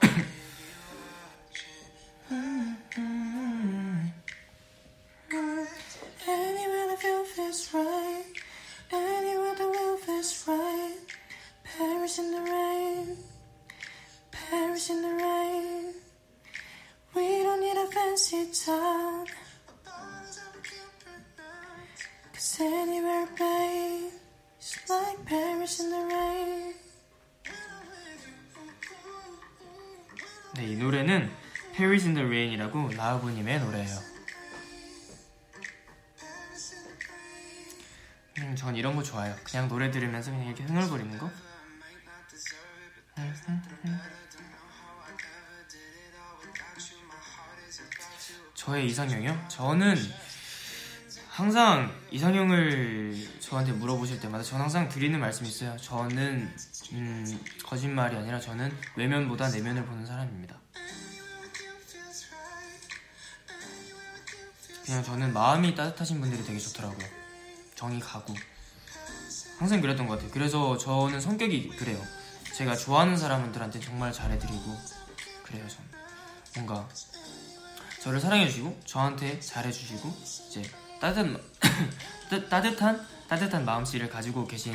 라우브님의 33.16 33.60
노래예요. 33.60 33.98
음, 38.38 38.54
전 38.56 38.76
이런 38.76 38.94
거 38.94 39.02
좋아요. 39.02 39.34
그냥 39.44 39.68
노래 39.68 39.90
들으면서 39.90 40.30
그냥 40.30 40.46
이렇게 40.46 40.64
흥얼거리는 40.64 41.18
거. 41.18 41.30
저의 48.54 48.86
이상형이요? 48.88 49.46
저는 49.48 49.96
항상 51.30 51.94
이상형을 52.10 53.40
저한테 53.40 53.72
물어보실 53.72 54.20
때마다 54.20 54.42
저는 54.42 54.62
항상 54.62 54.88
드리는 54.88 55.18
말씀이 55.18 55.48
있어요. 55.48 55.76
저는 55.78 56.52
음, 56.92 57.44
거짓말이 57.64 58.16
아니라 58.16 58.40
저는 58.40 58.76
외면보다 58.96 59.48
내면을 59.48 59.84
보는 59.86 60.04
사람입니다. 60.04 60.60
그냥 64.86 65.02
저는 65.02 65.32
마음이 65.32 65.74
따뜻하신 65.74 66.20
분들이 66.20 66.44
되게 66.44 66.58
좋더라고요. 66.60 67.06
정이 67.74 67.98
가고 68.00 68.34
항상 69.58 69.80
그랬던 69.80 70.06
것 70.06 70.14
같아요. 70.14 70.30
그래서 70.30 70.78
저는 70.78 71.20
성격이 71.20 71.70
그래요. 71.76 72.00
제가 72.54 72.76
좋아하는 72.76 73.16
사람들한테 73.16 73.80
정말 73.80 74.12
잘해드리고 74.12 74.76
그래요. 75.42 75.66
저는 75.68 75.90
뭔가 76.54 76.88
저를 78.00 78.20
사랑해주시고 78.20 78.82
저한테 78.84 79.40
잘해주시고 79.40 80.08
이제 80.48 80.62
따뜻한 81.00 81.36
따- 82.30 82.48
따뜻한 82.48 83.06
따뜻한 83.28 83.64
마음씨를 83.64 84.08
가지고 84.08 84.46
계신 84.46 84.72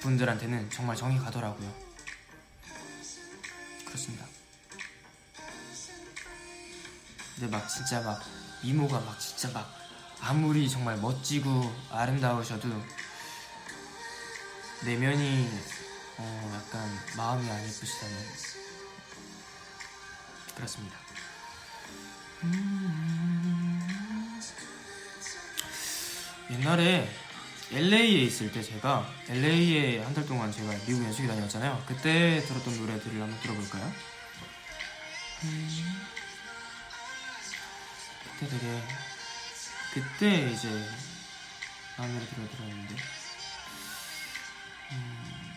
분들한테는 0.00 0.68
정말 0.70 0.94
정이 0.94 1.18
가더라고요. 1.18 1.72
그렇습니다. 3.86 4.26
근데 7.34 7.50
막 7.50 7.66
진짜 7.68 8.00
막 8.02 8.22
미모가 8.62 9.00
막 9.00 9.18
진짜 9.20 9.50
막 9.52 9.72
아무리 10.20 10.68
정말 10.68 10.96
멋지고 10.96 11.72
아름다우셔도 11.90 12.68
내면이 14.84 15.48
어 16.18 16.52
약간 16.54 16.98
마음이 17.16 17.48
안 17.50 17.62
예쁘시다면 17.64 18.16
그렇습니다. 20.56 20.96
옛날에 26.50 27.08
LA에 27.70 28.22
있을 28.24 28.50
때 28.50 28.62
제가 28.62 29.06
LA에 29.28 30.02
한 30.02 30.14
달 30.14 30.24
동안 30.26 30.50
제가 30.50 30.72
미국 30.86 31.04
연수기 31.04 31.28
다녔잖아요. 31.28 31.84
그때 31.86 32.42
들었던 32.46 32.76
노래들을 32.78 33.20
한번 33.20 33.38
들어볼까요? 33.40 33.92
음, 35.44 35.68
그때 38.38 38.50
되게 38.50 38.82
그때 39.92 40.50
이제 40.52 40.68
마음에 41.98 42.20
들어 42.20 42.48
들었는데 42.48 42.94
음, 44.92 45.54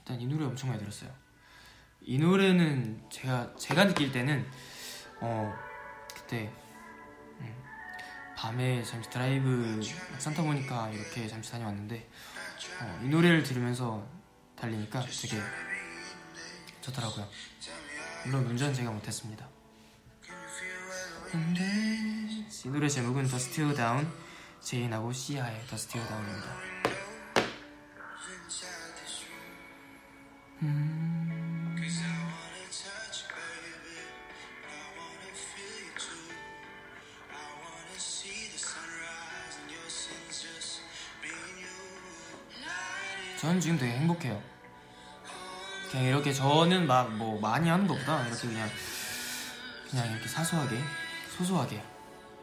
일단 0.00 0.20
이 0.20 0.26
노래 0.26 0.44
엄청 0.44 0.70
많이 0.70 0.80
들었어요. 0.80 1.14
이 2.02 2.18
노래는 2.18 3.08
제가 3.10 3.54
제가 3.56 3.86
느낄 3.86 4.10
때는 4.10 4.44
어 5.20 5.54
그때 6.12 6.52
음, 7.40 7.64
밤에 8.36 8.82
잠시 8.82 9.08
드라이브 9.08 9.80
산타모니카 10.18 10.90
이렇게 10.90 11.28
잠시 11.28 11.52
다녀왔는데 11.52 12.10
어, 12.82 13.00
이 13.04 13.08
노래를 13.08 13.44
들으면서 13.44 14.04
달리니까 14.56 15.02
되게 15.02 15.40
좋더라고요. 16.80 17.28
물론 18.26 18.44
운전 18.46 18.74
제가 18.74 18.90
못했습니다. 18.90 19.46
이 22.64 22.68
노래 22.68 22.88
제목은 22.88 23.24
The 23.24 23.36
Still 23.36 23.76
Down 23.76 24.08
제인하고 24.60 25.12
시아의 25.12 25.64
더 25.68 25.76
스티어 25.76 26.04
다운입니다. 26.04 26.56
음... 30.62 31.76
저는 43.38 43.60
지금 43.60 43.78
되게 43.78 43.92
행복해요. 43.92 44.55
그냥 45.96 46.08
이렇게 46.08 46.30
저는 46.30 46.86
막 46.86 47.08
뭐 47.08 47.40
많이 47.40 47.70
하는 47.70 47.86
것보다 47.86 48.26
이렇게 48.26 48.48
그냥 48.48 48.70
그냥 49.88 50.10
이렇게 50.12 50.28
사소하게 50.28 50.78
소소하게 51.38 51.82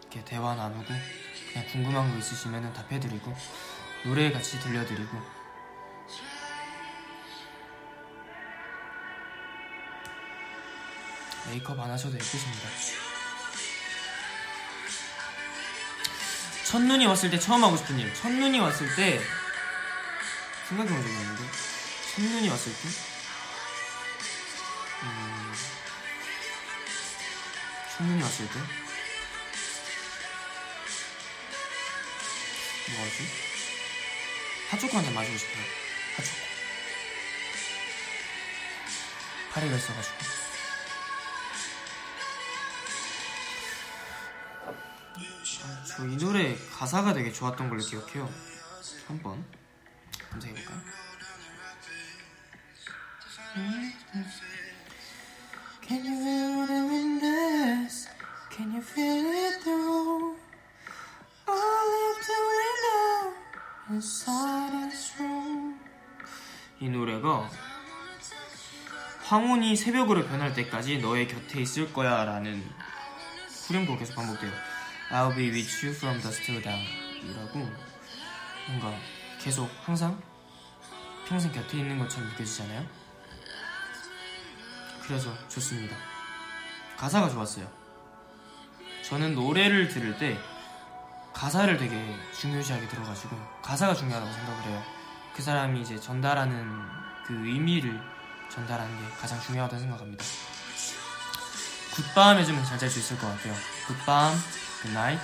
이렇게 0.02 0.26
대화 0.26 0.56
나누고 0.56 0.84
그냥 0.84 1.68
궁금한 1.72 2.12
거 2.12 2.18
있으시면 2.18 2.74
답해드리고 2.74 3.32
노래 4.06 4.32
같이 4.32 4.60
들려드리고 4.60 5.22
메이크업 11.50 11.80
안 11.80 11.92
하셔도 11.92 12.16
예쁘십니다. 12.16 12.70
첫눈이 16.66 17.06
왔을 17.06 17.30
때 17.30 17.38
처음 17.38 17.64
하고 17.64 17.78
싶은 17.78 18.00
일. 18.00 18.12
첫눈이 18.16 18.60
왔을 18.60 18.96
때 18.96 19.22
생각해본 20.70 21.04
적이 21.04 21.16
없는데 21.18 21.44
첫눈이 22.16 22.50
왔을 22.50 22.72
때 22.72 23.13
첫눈이 27.98 28.24
왔을 28.24 28.48
때? 28.48 28.54
뭐하지? 32.94 33.24
핫초코 34.72 34.98
한잔 34.98 35.14
마시고 35.14 35.38
싶어요. 35.38 35.64
핫초코. 36.18 36.38
파리가 39.52 39.76
있어가지고. 39.76 40.16
저이 45.96 46.18
노래 46.18 46.58
가사가 46.72 47.14
되게 47.14 47.32
좋았던 47.32 47.70
걸로 47.70 47.80
기억해요. 47.80 48.28
한번 49.08 49.46
검색해볼까요? 50.32 50.82
Feel 58.94 59.26
it 59.26 59.64
through 59.64 60.36
all 61.48 61.90
of 62.10 62.18
the 62.30 62.40
window 62.54 63.34
inside 63.90 64.72
this 64.90 65.14
room? 65.20 65.80
이 66.80 66.90
노래가 66.90 67.50
황혼이 69.26 69.76
새벽으로 69.76 70.26
변할 70.26 70.54
때까지 70.54 71.00
너의 71.00 71.28
곁에 71.28 71.62
있을 71.62 71.92
거야 71.92 72.24
라는 72.26 72.64
후렴구가 73.68 74.00
계속 74.00 74.16
반복돼요. 74.16 74.52
I'll 75.12 75.36
be 75.36 75.50
with 75.50 75.86
you 75.86 75.96
from 75.96 76.22
dusk 76.22 76.44
till 76.44 76.62
dawn 76.62 76.80
이라고 77.24 77.60
뭔가 78.68 78.96
계속 79.40 79.70
항상 79.84 80.22
평생 81.28 81.52
곁에 81.52 81.78
있는 81.78 81.98
것처럼 81.98 82.30
느껴지잖아요. 82.30 82.86
그래서 85.02 85.34
좋습니다. 85.50 85.96
가사가 86.98 87.30
좋았어요 87.30 87.83
저는 89.04 89.36
노래를 89.36 89.88
들을 89.90 90.18
때 90.18 90.38
가사를 91.34 91.78
되게 91.78 92.16
중요시하게 92.40 92.88
들어가지고 92.88 93.38
가사가 93.62 93.94
중요하다고 93.96 94.32
생각을 94.32 94.64
해요. 94.66 94.84
그 95.36 95.42
사람이 95.42 95.82
이제 95.82 96.00
전달하는 96.00 96.66
그 97.26 97.34
의미를 97.34 98.00
전달하는 98.50 98.96
게 98.98 99.14
가장 99.16 99.40
중요하다고 99.42 99.80
생각합니다. 99.82 100.24
good밤 101.96 102.38
해주면 102.40 102.64
잘잘 102.66 102.90
수 102.90 103.00
있을 103.00 103.18
것 103.18 103.28
같아요. 103.28 103.54
good밤 103.88 104.34
good 104.84 105.00
night 105.00 105.20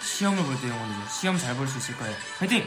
시험을 0.00 0.44
볼 0.44 0.56
때 0.60 0.68
영혼이죠 0.68 1.08
시험 1.08 1.36
잘 1.38 1.56
볼 1.56 1.66
수 1.68 1.78
있을 1.78 1.96
거예요. 1.96 2.16
화이팅! 2.38 2.66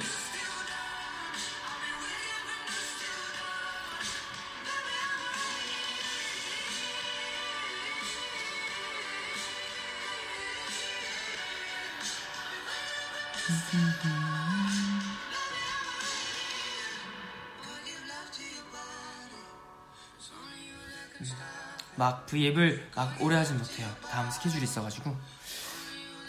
V앱을 22.28 22.92
막 22.96 23.20
오래 23.22 23.38
하진 23.38 23.58
못해요. 23.58 23.90
다음 24.10 24.30
스케줄이 24.30 24.64
있어가지고. 24.64 25.16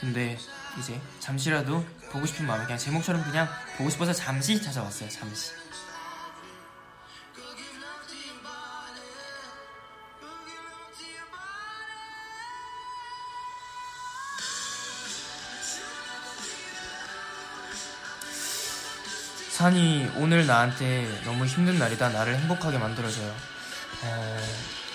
근데 0.01 0.39
이제 0.79 1.01
잠시라도 1.19 1.85
보고 2.13 2.25
싶은 2.25 2.47
마음에 2.47 2.65
그냥 2.65 2.79
제목처럼 2.79 3.23
그냥 3.25 3.49
보고 3.77 3.91
싶어서 3.91 4.13
잠시 4.13 4.63
찾아왔어요. 4.63 5.09
잠시. 5.11 5.53
산이 19.51 20.13
오늘 20.15 20.47
나한테 20.47 21.23
너무 21.25 21.45
힘든 21.45 21.81
날이다. 21.81 22.11
나를 22.11 22.37
행복하게 22.39 22.79
만들어줘요. 22.79 23.35
어... 24.05 24.88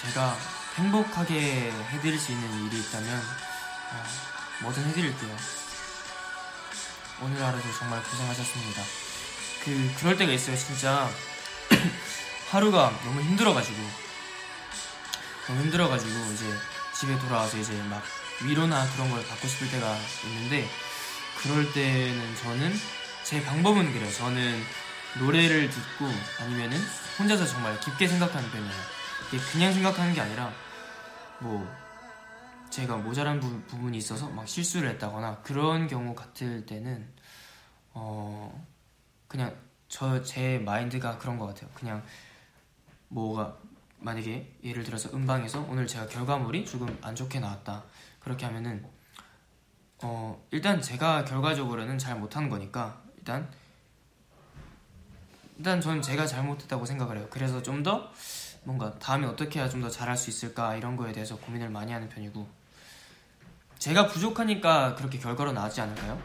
제가 0.00 0.36
행복하게 0.76 1.72
해드릴 1.90 2.20
수 2.20 2.30
있는 2.30 2.66
일이 2.66 2.78
있다면 2.78 3.18
어, 3.18 4.04
뭐든 4.62 4.84
해드릴게요. 4.84 5.36
오늘 7.20 7.42
하루도 7.42 7.72
정말 7.76 8.00
고생하셨습니다. 8.04 8.82
그 9.64 9.94
그럴 9.98 10.16
때가 10.16 10.32
있어요, 10.32 10.56
진짜 10.56 11.10
하루가 12.50 12.96
너무 13.04 13.20
힘들어가지고 13.22 13.76
너무 15.48 15.62
힘들어가지고 15.62 16.32
이제 16.32 16.44
집에 16.94 17.18
돌아와서 17.18 17.56
이제 17.58 17.72
막 17.82 18.02
위로나 18.42 18.88
그런 18.92 19.10
걸 19.10 19.26
받고 19.26 19.48
싶을 19.48 19.68
때가 19.68 19.98
있는데 20.24 20.70
그럴 21.42 21.72
때는 21.72 22.36
저는 22.36 22.80
제 23.24 23.42
방법은 23.42 23.92
그래요. 23.92 24.12
저는 24.12 24.64
노래를 25.18 25.70
듣고 25.70 26.08
아니면은 26.38 26.80
혼자서 27.18 27.46
정말 27.46 27.80
깊게 27.80 28.06
생각하는 28.06 28.48
편이에요. 28.52 28.97
그냥 29.52 29.72
생각하는 29.72 30.14
게 30.14 30.20
아니라 30.20 30.50
뭐 31.40 31.66
제가 32.70 32.96
모자란 32.96 33.40
부, 33.40 33.60
분이 33.62 33.98
있어서 33.98 34.28
막 34.30 34.48
실수를 34.48 34.88
했다거나 34.90 35.42
그런 35.42 35.86
경우 35.86 36.14
같을 36.14 36.64
때는 36.66 37.06
어 37.92 38.66
그냥 39.26 39.54
저 39.88 40.22
제 40.22 40.58
마인드가 40.58 41.18
그런 41.18 41.38
것 41.38 41.46
같아요. 41.46 41.70
그냥 41.74 42.02
뭐가 43.08 43.56
만약에 43.98 44.54
예를 44.62 44.84
들어서 44.84 45.10
음방에서 45.14 45.66
오늘 45.68 45.86
제가 45.86 46.06
결과물이 46.06 46.64
조금 46.66 46.96
안 47.02 47.14
좋게 47.14 47.40
나왔다 47.40 47.84
그렇게 48.20 48.46
하면은 48.46 48.84
어 50.02 50.40
일단 50.50 50.80
제가 50.80 51.24
결과적으로는 51.24 51.98
잘 51.98 52.18
못하는 52.18 52.48
거니까 52.48 53.02
일단 53.16 53.50
일단 55.56 55.80
저는 55.80 56.02
제가 56.02 56.26
잘못했다고 56.26 56.86
생각을 56.86 57.18
해요. 57.18 57.26
그래서 57.30 57.60
좀더 57.62 58.12
뭔가 58.68 58.98
다음에 58.98 59.26
어떻게 59.26 59.60
해야 59.60 59.68
좀 59.68 59.80
더 59.80 59.88
잘할 59.88 60.16
수 60.16 60.28
있을까 60.28 60.74
이런 60.76 60.96
거에 60.96 61.12
대해서 61.12 61.38
고민을 61.38 61.70
많이 61.70 61.92
하는 61.92 62.08
편이고 62.08 62.46
제가 63.78 64.08
부족하니까 64.08 64.96
그렇게 64.96 65.18
결과로 65.18 65.52
나왔지 65.52 65.80
않을까요? 65.80 66.20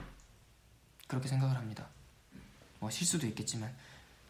그렇게 1.07 1.27
생각을 1.27 1.55
합니다. 1.55 1.87
뭐 2.79 2.89
실수도 2.89 3.27
있겠지만 3.27 3.73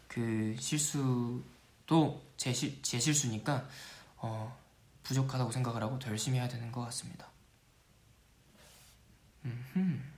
그 0.06 0.54
실수도 0.60 2.22
제, 2.36 2.52
시, 2.52 2.80
제 2.82 3.00
실수니까 3.00 3.66
어, 4.18 4.56
부족하다고 5.02 5.50
생각을 5.50 5.82
하고 5.82 5.98
더 5.98 6.10
열심히 6.10 6.38
해야 6.38 6.46
되는 6.46 6.70
것 6.70 6.82
같습니다. 6.82 7.26
음흠. 9.44 10.13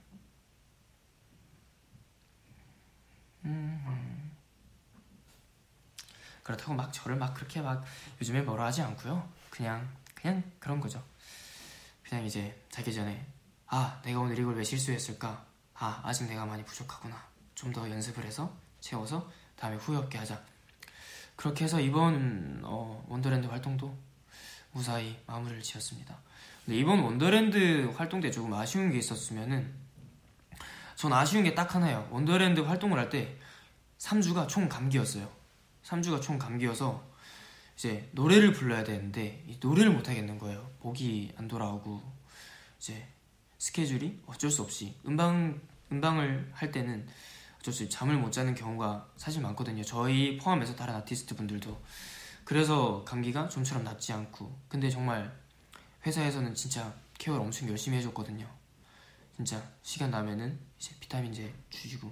그렇다고 6.47 6.73
막 6.73 6.93
저를 6.93 7.17
막 7.17 7.33
그렇게 7.33 7.61
막 7.61 7.83
요즘에 8.21 8.41
뭐라 8.41 8.65
하지 8.67 8.81
않고요. 8.81 9.27
그냥 9.49 9.85
그냥 10.15 10.41
그런 10.59 10.79
거죠. 10.79 11.03
그냥 12.07 12.25
이제 12.25 12.57
자기 12.71 12.93
전에 12.93 13.27
아 13.67 13.99
내가 14.05 14.19
오늘 14.21 14.39
이걸 14.39 14.55
왜 14.55 14.63
실수했을까? 14.63 15.45
아 15.75 16.01
아직 16.05 16.23
내가 16.25 16.45
많이 16.45 16.63
부족하구나. 16.63 17.21
좀 17.53 17.73
더 17.73 17.89
연습을 17.89 18.23
해서 18.23 18.55
채워서 18.79 19.29
다음에 19.57 19.75
후회 19.75 19.97
없게 19.97 20.17
하자. 20.19 20.41
그렇게 21.35 21.65
해서 21.65 21.81
이번 21.81 22.61
어, 22.63 23.03
원더랜드 23.09 23.47
활동도 23.47 23.97
무사히 24.71 25.19
마무리를 25.27 25.61
지었습니다. 25.61 26.17
근데 26.65 26.77
이번 26.79 26.99
원더랜드 26.99 27.91
활동 27.97 28.21
때 28.21 28.31
조금 28.31 28.53
아쉬운 28.53 28.89
게 28.91 28.99
있었으면은 28.99 29.73
전 30.95 31.11
아쉬운 31.11 31.43
게 31.43 31.53
딱 31.55 31.75
하나예요. 31.75 32.07
원더랜드 32.09 32.61
활동을 32.61 32.97
할 32.99 33.09
때 33.09 33.37
3주가 33.99 34.47
총 34.47 34.69
감기였어요. 34.69 35.29
3주가 35.87 36.21
총 36.21 36.37
감기여서 36.37 37.03
이제 37.75 38.09
노래를 38.11 38.51
불러야 38.51 38.83
되는데 38.83 39.43
이 39.47 39.57
노래를 39.61 39.91
못 39.91 40.09
하겠는 40.09 40.37
거예요. 40.37 40.69
목이 40.81 41.33
안 41.37 41.47
돌아오고 41.47 42.01
이제 42.77 43.07
스케줄이 43.57 44.19
어쩔 44.25 44.51
수 44.51 44.61
없이 44.61 44.95
음방 45.05 45.61
음방을 45.91 46.51
할 46.53 46.71
때는 46.71 47.07
어쩔 47.59 47.73
수 47.73 47.83
없이 47.83 47.89
잠을 47.89 48.17
못 48.17 48.31
자는 48.31 48.53
경우가 48.53 49.09
사실 49.15 49.41
많거든요. 49.41 49.83
저희 49.83 50.37
포함해서 50.37 50.75
다른 50.75 50.95
아티스트 50.95 51.35
분들도 51.35 51.81
그래서 52.43 53.03
감기가 53.05 53.47
좀처럼 53.47 53.83
낫지 53.83 54.11
않고 54.13 54.59
근데 54.67 54.89
정말 54.89 55.33
회사에서는 56.05 56.53
진짜 56.55 56.93
케어를 57.17 57.41
엄청 57.41 57.69
열심히 57.69 57.97
해줬거든요. 57.97 58.47
진짜 59.35 59.63
시간 59.83 60.11
나면은 60.11 60.59
이제 60.79 60.95
비타민제 60.99 61.53
주시고 61.69 62.11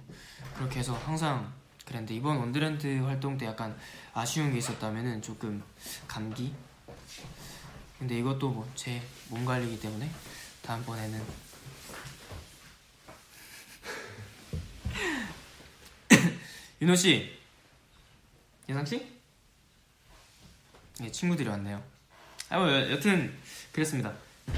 그렇게 0.54 0.78
해서 0.78 0.94
항상 0.94 1.52
그랬는데 1.86 2.14
이번 2.14 2.36
원드랜드 2.38 2.86
활동 3.04 3.38
때 3.38 3.46
약간 3.46 3.76
아쉬운 4.12 4.52
게 4.52 4.58
있었다면은 4.58 5.22
조금 5.22 5.62
감기 6.06 6.52
근데 7.98 8.18
이것도 8.18 8.50
뭐 8.50 8.66
제 8.74 9.00
몸 9.28 9.44
관리이기 9.44 9.80
때문에 9.80 10.10
다음번에는 10.62 11.22
윤호 16.82 16.94
씨, 16.94 17.36
예상 18.68 18.84
씨, 18.84 19.06
예, 21.02 21.10
친구들이 21.10 21.48
왔네요. 21.48 21.82
아, 22.48 22.58
뭐 22.58 22.68
여- 22.70 22.90
여튼 22.90 23.36
그랬습니다. 23.72 24.12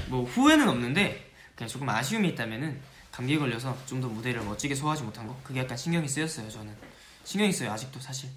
뭐 0.07 0.23
후회는 0.25 0.67
없는데 0.67 1.31
그냥 1.55 1.67
조금 1.69 1.89
아쉬움이 1.89 2.29
있다면은 2.29 2.79
감기 3.11 3.33
에 3.33 3.37
걸려서 3.37 3.77
좀 3.85 3.99
더 4.01 4.07
무대를 4.07 4.41
멋지게 4.43 4.75
소화하지 4.75 5.03
못한 5.03 5.27
거 5.27 5.37
그게 5.43 5.59
약간 5.61 5.75
신경이 5.77 6.07
쓰였어요. 6.07 6.49
저는 6.49 6.73
신경이 7.29 7.51
써요 7.53 7.71
아직도 7.71 7.99
사실. 7.99 8.27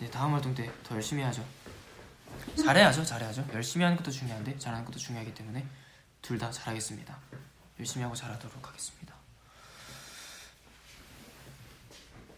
네 0.00 0.10
다음 0.10 0.32
활동 0.32 0.52
때 0.56 0.68
더 0.82 0.96
열심히 0.96 1.22
하죠. 1.22 1.44
잘해야죠, 2.56 3.04
잘해야죠. 3.04 3.46
열심히 3.54 3.84
하는 3.84 3.96
것도 3.96 4.10
중요한데 4.10 4.58
잘하는 4.58 4.84
것도 4.84 4.98
중요하기 4.98 5.32
때문에 5.34 5.64
둘 6.20 6.36
다 6.36 6.50
잘하겠습니다. 6.50 7.16
열심히 7.78 8.02
하고 8.02 8.16
잘하도록 8.16 8.66
하겠습니다. 8.68 9.14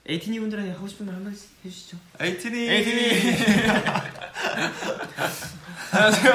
에이티니 0.07 0.39
분들에게 0.39 0.73
하고 0.73 0.87
싶은 0.87 1.07
말 1.07 1.15
한마디 1.15 1.49
해주시죠. 1.65 1.97
에이티니 2.21 2.59
에이티니 2.69 3.67
안녕하세요 5.93 6.35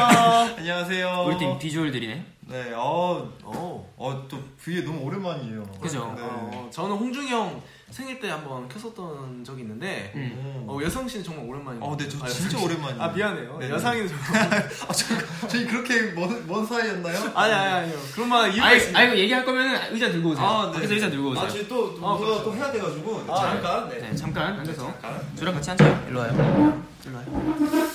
안녕하세요 0.58 1.24
우리 1.28 1.38
팀 1.38 1.60
비주얼들이네. 1.60 2.26
네, 2.48 2.74
어, 2.74 3.32
어, 3.44 3.94
어, 3.98 4.26
또 4.28 4.38
V에 4.58 4.82
너무 4.82 5.06
오랜만이에요. 5.06 5.64
그죠? 5.82 6.14
네. 6.16 6.22
어, 6.24 6.70
저는 6.72 6.96
홍중이 6.98 7.30
형 7.30 7.62
생일 7.92 8.20
때 8.20 8.30
한번 8.30 8.68
켰었던 8.68 9.44
적이 9.44 9.62
있는데 9.62 10.12
음. 10.16 10.66
어, 10.68 10.80
여성 10.82 11.08
씨는 11.08 11.24
정말 11.24 11.46
오랜만이에요. 11.46 11.84
어, 11.86 11.96
네, 11.96 12.10
저 12.10 12.18
아, 12.24 12.28
진짜. 12.28 12.58
오랜만이에요. 12.60 13.02
아 13.02 13.08
미안해요. 13.10 13.58
네, 13.60 13.68
네. 13.68 13.74
여상이는 13.74 14.08
정말 14.10 14.70
아, 14.88 14.92
저, 14.94 15.48
저희 15.48 15.66
그렇게 15.66 16.12
먼, 16.14 16.48
먼 16.48 16.66
사이였나요? 16.66 17.32
아니 17.36 17.54
아니 17.54 17.74
아니요. 17.74 18.00
그런 18.14 18.30
말 18.30 18.52
이유가 18.52 18.68
아이, 18.68 18.78
있습니다. 18.78 19.00
아이고 19.00 19.18
얘기할 19.18 19.46
거면 19.46 19.94
의자 19.94 20.12
들고 20.12 20.30
오세요. 20.30 20.46
아, 20.46 20.66
네. 20.68 20.74
밖에서 20.74 20.94
의자 20.94 21.10
들고 21.10 21.30
오세요. 21.30 21.46
아, 21.46 21.50
저희 21.50 21.68
또, 21.68 21.96
또 21.96 21.98
아, 21.98 22.16
뭐가 22.16 22.26
그렇죠. 22.26 22.44
또 22.44 22.56
해야 22.56 22.72
돼가지고. 22.72 23.26
아, 23.28 23.36
잠깐, 23.42 23.90
네. 23.90 23.98
네, 24.00 24.16
잠깐 24.16 24.60
앉아서 24.60 24.86
잠깐. 24.86 25.36
저랑 25.36 25.54
같이 25.54 25.72
앉아요. 25.72 26.06
일로 26.10 26.20
와요. 26.20 26.84
일로 27.06 27.18
와요. 27.18 27.92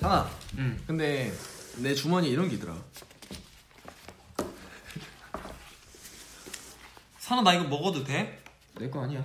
상아. 0.00 0.28
음. 0.58 0.82
근데 0.86 1.32
내 1.78 1.94
주머니에 1.94 2.30
이런 2.30 2.48
게 2.48 2.54
있더라. 2.56 2.74
산아, 7.22 7.42
나 7.42 7.54
이거 7.54 7.62
먹어도 7.64 8.02
돼? 8.02 8.42
내 8.80 8.90
거 8.90 9.02
아니야. 9.04 9.24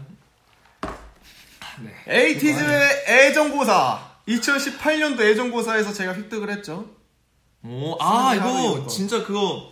에이티즈의 2.08 3.06
애정고사. 3.08 4.18
2018년도 4.28 5.22
애정고사에서 5.22 5.94
제가 5.94 6.14
획득을 6.14 6.50
했죠. 6.50 6.86
오, 7.64 7.96
아, 8.00 8.36
이거. 8.36 8.86
진짜 8.88 9.24
그거. 9.24 9.72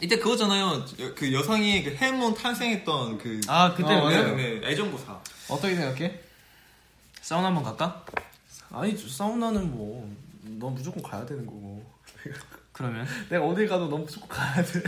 이때 0.00 0.18
그거잖아요. 0.18 0.84
여- 1.00 1.14
그 1.14 1.32
여상이 1.32 1.84
그 1.84 1.94
해몬 1.94 2.34
탄생했던 2.34 3.18
그. 3.18 3.40
아 3.46 3.72
그때 3.72 3.94
어, 3.94 4.00
뭐 4.00 4.10
맞아요. 4.10 4.34
네, 4.36 4.60
네, 4.60 4.68
애정고사. 4.70 5.18
어떻게 5.48 5.74
생각해? 5.76 6.20
사우나 7.22 7.46
한번 7.48 7.62
갈까? 7.62 8.04
아니 8.70 8.96
사우나는 8.96 9.70
뭐 9.70 10.06
넌 10.44 10.74
무조건 10.74 11.02
가야 11.02 11.24
되는 11.24 11.46
거고. 11.46 11.84
그러면 12.72 13.06
내가 13.30 13.44
어딜 13.46 13.68
가도 13.68 13.88
넌 13.88 14.04
무조건 14.04 14.28
가야 14.28 14.62
돼. 14.64 14.82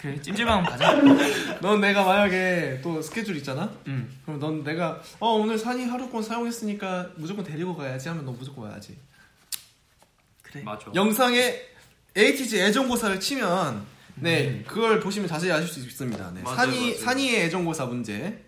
그래 0.00 0.20
찜질방 0.20 0.64
가자. 0.64 0.94
넌 1.60 1.80
내가 1.80 2.04
만약에 2.04 2.80
또 2.82 3.02
스케줄 3.02 3.36
있잖아? 3.36 3.70
음. 3.86 4.10
그럼 4.24 4.40
넌 4.40 4.64
내가 4.64 5.00
어 5.18 5.32
오늘 5.32 5.58
산이 5.58 5.84
하루권 5.86 6.22
사용했으니까 6.22 7.10
무조건 7.16 7.44
데리고 7.44 7.76
가야지 7.76 8.08
하면 8.08 8.24
넌 8.24 8.36
무조건 8.38 8.70
와야지. 8.70 8.96
그래. 10.42 10.62
맞죠. 10.62 10.90
영상에 10.94 11.54
ATG 12.16 12.60
애정고사를 12.60 13.20
치면 13.20 13.84
네 14.16 14.62
그걸 14.66 15.00
보시면 15.00 15.28
자세히 15.28 15.52
아실 15.52 15.68
수 15.68 15.80
있습니다. 15.80 16.30
네, 16.32 16.42
맞아요, 16.42 16.56
산이 16.56 16.80
맞아요. 16.80 16.98
산이의 17.04 17.40
애정고사 17.44 17.84
문제 17.86 18.42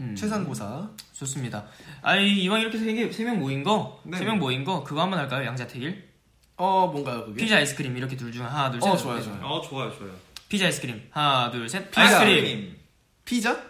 음. 0.00 0.14
최상고사. 0.16 0.90
좋습니다. 1.12 1.64
아이 2.02 2.40
이왕 2.42 2.60
이렇게 2.60 2.78
세명 3.12 3.38
모인 3.38 3.62
거, 3.62 4.00
네. 4.04 4.18
세명 4.18 4.38
모인 4.38 4.64
거 4.64 4.82
그거 4.84 5.02
한번 5.02 5.18
할까요? 5.18 5.46
양자택일? 5.46 6.08
어 6.56 6.86
뭔가요 6.86 7.24
그게? 7.26 7.42
피자 7.44 7.56
아이스크림 7.56 7.96
이렇게 7.96 8.16
둘 8.16 8.32
중 8.32 8.44
하나 8.44 8.70
둘 8.70 8.80
셋. 8.80 8.88
어, 8.88 8.96
좋아요, 8.96 9.20
좋아요. 9.22 9.40
어, 9.44 9.60
좋아요, 9.60 9.90
좋아요. 9.96 10.12
피자 10.54 10.66
아이스크림 10.66 11.08
하나 11.10 11.50
둘 11.50 11.68
셋. 11.68 11.90
피자. 11.90 12.00
아이스크림. 12.20 12.76
피자? 13.24 13.60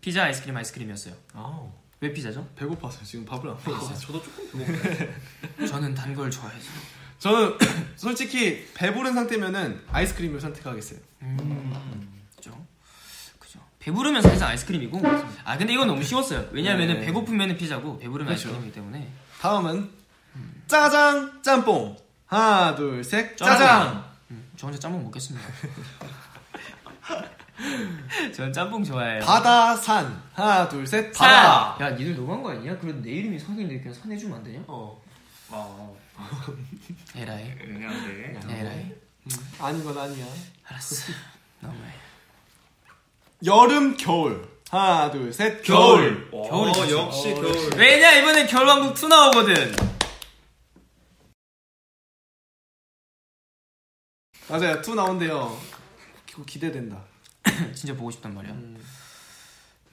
피자 0.00 0.24
아이스크림 0.24 0.56
아이스크림이었어요. 0.56 1.14
아왜 1.32 2.12
피자죠? 2.12 2.44
배고파서 2.56 3.04
지금 3.04 3.24
밥을 3.24 3.48
안 3.48 3.56
먹었어. 3.64 3.94
저도 3.94 4.20
조금 4.20 4.64
저는 5.68 5.94
단 5.94 6.16
걸 6.16 6.28
좋아해서. 6.28 6.66
저는 7.20 7.56
솔직히 7.94 8.66
배부른 8.74 9.14
상태면은 9.14 9.80
아이스크림을 9.92 10.40
선택하겠어요. 10.40 10.98
음. 11.22 12.20
그죠. 12.34 12.66
그죠. 13.38 13.60
배부르면 13.78 14.20
사실상 14.20 14.48
아이스크림이고. 14.48 15.00
아 15.44 15.56
근데 15.56 15.72
이건 15.74 15.86
너무 15.86 16.02
쉬웠어요. 16.02 16.48
왜냐하면 16.50 16.88
네. 16.88 17.06
배고프면 17.06 17.56
피자고 17.56 17.96
배부르면 18.00 18.26
그렇죠. 18.34 18.48
아이스크림이기 18.48 18.74
때문에. 18.74 19.08
다음은 19.40 19.88
짜장 20.66 21.40
짬뽕. 21.42 21.96
하나 22.26 22.74
둘 22.74 23.04
셋. 23.04 23.36
짜장. 23.36 23.56
짜장. 23.58 24.07
음, 24.30 24.50
저 24.56 24.66
혼자 24.66 24.78
짬뽕 24.78 25.02
먹겠습니다. 25.04 25.46
저는 28.34 28.52
짬뽕 28.52 28.84
좋아해요. 28.84 29.24
바다 29.24 29.74
산. 29.76 30.22
하나 30.32 30.68
둘 30.68 30.86
셋. 30.86 31.12
바다. 31.12 31.76
야, 31.80 31.90
니들 31.90 32.16
너무한 32.16 32.42
거 32.42 32.50
아니야? 32.50 32.78
그래도 32.78 33.00
내 33.02 33.10
이름이 33.10 33.38
산인데 33.38 33.80
그냥 33.80 33.94
산 33.94 34.10
해주면 34.12 34.38
안 34.38 34.44
되냐? 34.44 34.60
어. 34.66 35.00
어, 35.50 35.96
에라이. 37.16 37.54
그냥 37.56 37.90
돼. 38.06 38.38
에라이. 38.48 38.92
아닌 39.60 39.84
건 39.84 39.96
아니야. 39.98 40.26
알았어. 40.66 41.12
너무해. 41.60 41.90
여름 43.44 43.96
겨울. 43.96 44.46
하나 44.70 45.10
둘 45.10 45.32
셋. 45.32 45.62
겨울. 45.62 46.28
어, 46.32 46.48
겨울이 46.48 46.72
좋지. 46.74 46.92
역시 46.92 47.34
겨울. 47.34 47.70
왜냐 47.76 48.12
이번에 48.12 48.46
겨울왕국 48.46 49.02
2 49.02 49.08
나오거든. 49.08 49.87
맞아요. 54.48 54.80
two 54.82 54.94
나온대요. 54.94 55.58
그거 56.30 56.44
기대된다. 56.44 57.02
진짜 57.74 57.94
보고 57.94 58.10
싶단 58.10 58.34
말이야. 58.34 58.52
음. 58.52 58.76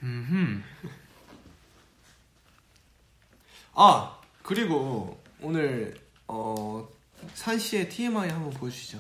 음. 0.04 0.64
아 3.74 4.20
그리고 4.44 5.22
오늘 5.42 6.00
어 6.28 6.88
산 7.34 7.58
씨의 7.58 7.90
TMI 7.90 8.30
한번 8.30 8.52
보여주시죠. 8.52 9.00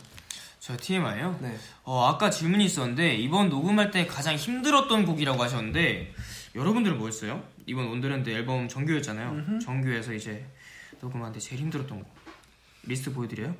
저 0.59 0.75
TMI요? 0.75 1.37
네. 1.41 1.55
어, 1.83 2.05
아까 2.07 2.29
질문이 2.31 2.65
있었는데 2.65 3.15
이번 3.15 3.49
녹음할 3.49 3.91
때 3.91 4.07
가장 4.07 4.35
힘들었던 4.35 5.05
곡이라고 5.05 5.41
하셨는데 5.43 6.13
여러분들은 6.55 6.97
뭐였어요? 6.97 7.43
이번 7.67 7.87
Wonderland 7.87 8.29
앨범 8.29 8.67
정규였잖아요. 8.67 9.29
음흠. 9.29 9.59
정규에서 9.59 10.13
이제 10.13 10.45
녹음하는데 11.01 11.39
제일 11.39 11.61
힘들었던 11.61 12.01
곡 12.03 12.15
리스트 12.83 13.13
보여드려요? 13.13 13.55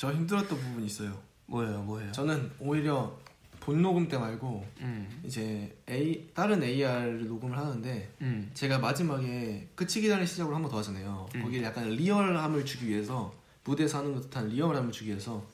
저 0.00 0.10
힘들었던 0.10 0.48
부분 0.58 0.82
이 0.82 0.86
있어요. 0.86 1.12
뭐예요, 1.44 1.82
뭐예요? 1.82 2.10
저는 2.12 2.50
오히려 2.58 3.14
본 3.60 3.82
녹음 3.82 4.08
때 4.08 4.16
말고 4.16 4.66
음, 4.80 5.20
이제 5.26 5.76
A 5.90 6.30
다른 6.32 6.62
AR을 6.62 7.28
녹음을 7.28 7.58
하는데 7.58 8.10
음, 8.22 8.50
제가 8.54 8.78
마지막에 8.78 9.68
끝이 9.74 10.00
기다리는 10.00 10.24
시작으로 10.26 10.56
한 10.56 10.62
번 10.62 10.70
더 10.70 10.78
하잖아요. 10.78 11.28
음. 11.34 11.42
거기에 11.42 11.62
약간 11.64 11.90
리얼함을 11.90 12.64
주기 12.64 12.88
위해서 12.88 13.34
무대에서 13.64 13.98
하는 13.98 14.18
듯한 14.18 14.48
리얼함을 14.48 14.90
주기 14.90 15.10
위해서 15.10 15.44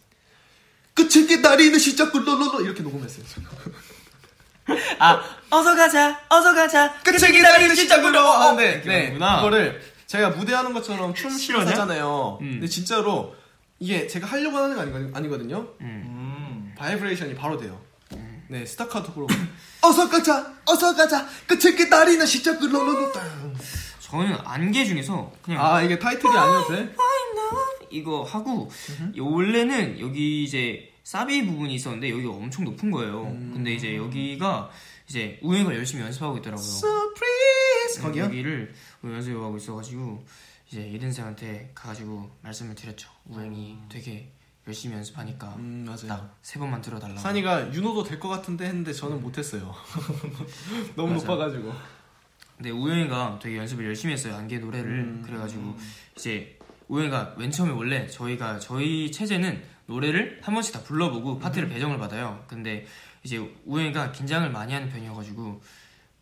끝이 0.95 1.27
기다리는 1.27 1.77
시작으로 1.77 2.61
이렇게 2.61 2.85
녹음했어요. 2.85 3.25
아 5.01 5.21
어서 5.51 5.75
가자 5.75 6.21
어서 6.29 6.55
가자 6.55 6.93
끝을 7.03 7.33
기다리는 7.33 7.75
시작으로 7.75 8.61
이렇게 8.61 8.89
네 8.89 8.97
하는구나. 9.07 9.37
그거를 9.39 9.83
제가 10.07 10.31
무대하는 10.31 10.73
것처럼 10.73 11.15
춤 11.15 11.37
실화냐? 11.37 11.73
하잖아요. 11.73 12.39
음. 12.43 12.51
근데 12.53 12.69
진짜로 12.69 13.35
이게 13.79 14.07
제가 14.07 14.27
하려고 14.27 14.57
하는 14.57 14.75
거 14.77 14.83
아니 14.83 14.93
거든요. 14.93 15.17
아니거든요. 15.17 15.59
음. 15.81 16.03
음. 16.07 16.75
바이브레이션이 16.77 17.35
바로 17.35 17.57
돼요. 17.59 17.81
네 18.49 18.65
스타카토로 18.65 19.27
어서 19.83 20.09
가자 20.09 20.55
어서 20.67 20.95
가자 20.95 21.27
끝을 21.47 21.75
기다리는 21.75 22.25
시작으로 22.25 23.13
저는 24.01 24.37
안개 24.45 24.85
중에서 24.85 25.33
그냥 25.43 25.65
아 25.67 25.83
이게 25.83 25.99
타이틀이 25.99 26.37
아니어도 26.37 26.69
돼? 26.77 26.95
이거 27.91 28.23
하고 28.23 28.71
원래는 29.19 29.99
여기 30.01 30.45
이제 30.45 30.93
사비 31.03 31.45
부분이 31.47 31.75
있었는데 31.75 32.11
여기가 32.11 32.31
엄청 32.31 32.65
높은 32.65 32.91
거예요. 32.91 33.25
음. 33.25 33.51
근데 33.55 33.75
이제 33.75 33.97
여기가 33.97 34.71
이제 35.09 35.39
우영이가 35.43 35.75
열심히 35.75 36.03
연습하고 36.03 36.39
있더라고요. 36.39 36.65
Surprise 36.67 38.03
거기요? 38.03 38.25
여기를 38.25 38.75
연습하고 39.05 39.57
있어가지고 39.57 40.25
이제 40.69 40.87
이든쌤한테 40.89 41.73
가가지고 41.75 42.31
말씀을 42.43 42.75
드렸죠. 42.75 43.09
우영이 43.27 43.79
되게 43.89 44.33
열심히 44.67 44.97
연습하니까 44.97 45.55
음 45.57 45.85
맞아요. 45.87 46.09
딱세 46.09 46.59
번만 46.59 46.81
들어달라고. 46.81 47.21
산이가 47.21 47.73
윤호도 47.73 48.03
될 48.03 48.19
것 48.19 48.29
같은데 48.29 48.67
했는데 48.67 48.93
저는 48.93 49.21
못했어요. 49.23 49.73
너무 50.97 51.13
맞아. 51.15 51.27
높아가지고. 51.27 51.73
근데 52.57 52.71
우영이가 52.71 53.39
되게 53.41 53.59
연습을 53.59 53.85
열심히 53.85 54.15
했어요. 54.15 54.35
안개 54.35 54.59
노래를. 54.59 54.91
음. 54.91 55.23
그래가지고 55.25 55.77
이제 56.17 56.59
우영이가 56.89 57.35
맨 57.39 57.51
처음에 57.51 57.71
원래 57.73 58.07
저희가 58.09 58.59
저희 58.59 59.13
체제는 59.13 59.63
노래를 59.87 60.41
한 60.43 60.55
번씩 60.55 60.73
다 60.75 60.83
불러보고 60.83 61.35
음. 61.35 61.39
파트를 61.39 61.69
배정을 61.69 61.99
받아요. 61.99 62.43
근데 62.49 62.87
이제 63.23 63.39
우영이가 63.67 64.11
긴장을 64.13 64.49
많이 64.51 64.73
하는 64.73 64.89
편이어가지고 64.89 65.63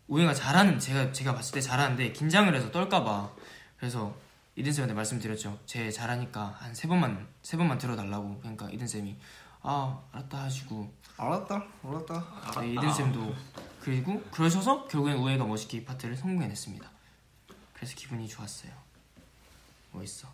우영이가 0.08 0.34
잘하는 0.34 0.78
제가 0.78 1.12
제가 1.12 1.34
봤을 1.34 1.54
때 1.54 1.60
잘하는데 1.62 2.12
긴장을 2.12 2.52
해서 2.54 2.70
떨까봐 2.70 3.30
그래서 3.78 4.14
이든 4.56 4.72
쌤한테 4.72 4.94
말씀드렸죠. 4.94 5.58
제 5.66 5.90
잘하니까 5.90 6.56
한 6.60 6.74
세 6.74 6.86
번만 6.88 7.26
세 7.42 7.56
번만 7.56 7.78
들어달라고. 7.78 8.38
그러니까 8.40 8.70
이든 8.70 8.86
쌤이 8.86 9.16
아 9.62 10.00
알았다 10.12 10.42
하시고 10.44 10.92
알았다, 11.16 11.64
알았다. 11.82 12.60
네, 12.60 12.72
이든 12.72 12.92
쌤도 12.92 13.34
그리고 13.80 14.22
그러셔서 14.30 14.86
결국엔 14.88 15.16
우영이가 15.16 15.44
멋있게 15.44 15.78
이 15.78 15.84
파트를 15.84 16.16
성공해냈습니다. 16.16 16.90
그래서 17.72 17.94
기분이 17.96 18.28
좋았어요. 18.28 18.72
멋있어. 19.92 20.28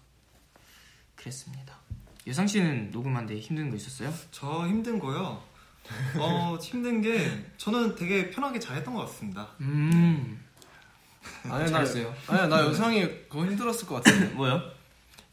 그랬습니다. 1.16 1.76
여상 2.26 2.46
씨는 2.46 2.90
녹음한데 2.90 3.38
힘든 3.40 3.70
거 3.70 3.76
있었어요? 3.76 4.12
저 4.30 4.66
힘든 4.66 4.98
거요. 4.98 5.42
어 6.18 6.56
힘든 6.60 7.00
게 7.00 7.46
저는 7.56 7.94
되게 7.96 8.30
편하게 8.30 8.58
잘했던 8.60 8.94
것 8.94 9.00
같습니다. 9.06 9.48
음 9.60 10.44
아니야 11.44 11.58
나, 11.66 11.66
잘했어요. 11.72 12.14
아니야 12.26 12.46
나 12.46 12.60
여상이 12.64 13.02
그거 13.28 13.44
힘들었을 13.44 13.86
것 13.86 13.96
같은데. 14.02 14.26
뭐요? 14.34 14.60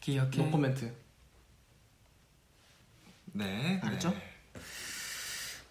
기억해. 0.00 0.30
노 0.36 0.50
코멘트. 0.50 0.92
네. 3.32 3.80
알았죠? 3.82 4.10
네. 4.10 4.28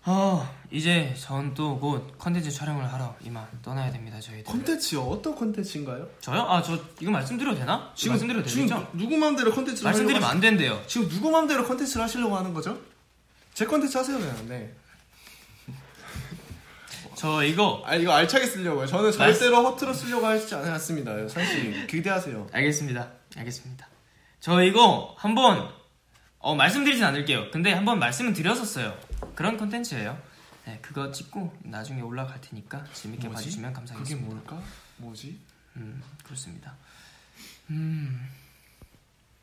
어 0.10 0.56
이제 0.72 1.14
전 1.20 1.54
또 1.54 1.78
곧 1.80 2.18
컨텐츠 2.18 2.50
촬영을 2.50 2.92
하러 2.94 3.14
이만 3.26 3.46
떠나야 3.62 3.92
됩니다 3.92 4.20
저희들. 4.22 4.46
컨텐츠요? 4.46 5.02
어떤 5.02 5.36
컨텐츠인가요? 5.36 6.08
저요? 6.22 6.42
아 6.44 6.62
저 6.62 6.80
이거 7.02 7.12
말씀드려도 7.12 7.58
되나? 7.60 7.92
지금 7.94 8.14
말씀드려도 8.14 8.48
지금 8.48 8.68
되겠죠? 8.68 8.90
누구 8.94 9.18
마음대로 9.18 9.52
컨텐츠를 9.54 9.84
말씀드리면 9.84 10.24
하려고 10.24 10.32
안 10.34 10.40
된대요. 10.40 10.82
지금 10.88 11.10
누구 11.10 11.30
마음대로 11.30 11.66
컨텐츠를 11.68 12.02
하시려고 12.04 12.38
하는 12.38 12.54
거죠? 12.54 12.80
제 13.54 13.66
컨텐츠 13.66 13.98
하세요 13.98 14.18
그냥. 14.18 14.48
네. 14.48 14.74
저 17.18 17.44
이거 17.44 17.82
아 17.84 17.96
이거 17.96 18.14
알차게 18.14 18.46
쓰려고요. 18.46 18.86
저는 18.86 19.12
절대로 19.12 19.64
허투루 19.66 19.92
쓰려고 19.92 20.28
하지 20.28 20.54
않았습니다. 20.54 21.28
상씨 21.28 21.88
기대하세요. 21.88 22.48
알겠습니다. 22.54 23.12
알겠습니다. 23.36 23.88
저 24.40 24.62
이거 24.62 25.16
한번 25.18 25.68
어, 26.38 26.54
말씀드리진 26.54 27.04
않을게요. 27.04 27.50
근데 27.50 27.74
한번 27.74 27.98
말씀은 27.98 28.34
드렸었어요. 28.34 28.96
그런 29.34 29.58
컨텐츠예요. 29.58 30.16
네, 30.66 30.78
그거 30.84 31.12
찍고 31.12 31.58
나중에 31.64 32.02
올라갈 32.02 32.40
테니까 32.40 32.86
재밌게 32.94 33.30
뭐지? 33.30 33.44
봐주시면 33.46 33.74
그게 33.74 33.80
감사하겠습니다. 33.80 34.28
뭘까? 34.28 34.62
뭐지? 34.98 35.40
음, 35.78 36.04
그렇습니다. 36.24 36.76
음, 37.72 38.30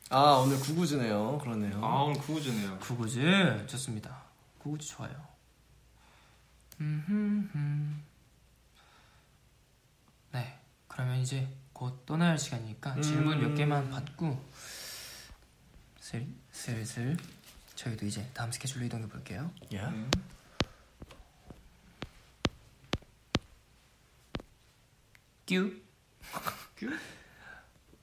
아 0.09 0.41
오늘 0.41 0.57
구구즈네요. 0.61 1.39
그러네요. 1.39 1.83
아 1.83 2.03
오늘 2.03 2.21
구우주네요. 2.21 2.77
구구즈 2.79 3.65
좋습니다. 3.67 4.23
구구즈 4.59 4.87
좋아요. 4.87 5.34
네, 10.31 10.59
그러면 10.87 11.17
이제 11.17 11.47
곧 11.73 12.05
떠나야 12.05 12.31
할 12.31 12.39
시간이니까 12.39 13.01
질문 13.01 13.39
몇 13.39 13.47
음. 13.47 13.55
개만 13.55 13.89
받고 13.89 14.43
슬, 15.99 16.27
슬슬 16.51 17.17
저희도 17.75 18.05
이제 18.05 18.29
다음 18.33 18.51
스케줄로 18.51 18.85
이동해 18.85 19.07
볼게요. 19.07 19.51
야. 19.73 19.89
네. 19.89 20.09
뀨. 25.45 25.81
뀨? 26.75 26.99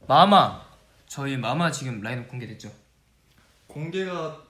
마마. 0.07 0.71
저희 1.07 1.37
마마 1.37 1.71
지금 1.71 2.01
라인업 2.01 2.29
공개됐죠? 2.29 2.73
공개가 3.67 4.43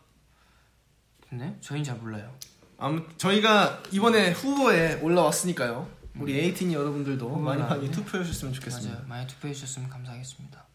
근데 1.28 1.56
저희는 1.60 1.84
잘 1.84 1.96
몰라요. 1.96 2.36
아무 2.82 3.06
저희가 3.16 3.80
이번에 3.92 4.32
후보에 4.32 4.94
올라왔으니까요. 4.94 5.88
우리 6.16 6.36
에이틴 6.36 6.72
여러분들도 6.72 7.28
후보에 7.28 7.56
많이 7.56 7.62
많이. 7.62 7.90
투표해 7.92 8.24
주셨으면 8.24 8.52
좋겠습니다. 8.54 8.94
맞아요. 8.94 9.06
많이 9.06 9.26
투표해 9.28 9.54
주셨으면 9.54 9.88
감사하겠습니다. 9.88 10.66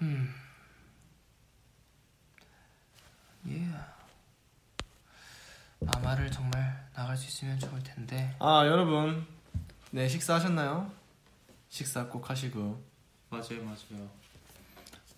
음. 0.00 0.34
예. 3.48 3.68
마마를 5.80 6.30
정말 6.30 6.88
나갈 6.94 7.18
수 7.18 7.26
있으면 7.26 7.58
좋을 7.58 7.82
텐데. 7.82 8.34
아 8.38 8.64
여러분, 8.66 9.26
네 9.90 10.08
식사하셨나요? 10.08 10.90
식사 11.68 12.06
꼭 12.06 12.30
하시고. 12.30 12.82
맞아요 13.28 13.62
맞아요. 13.62 14.08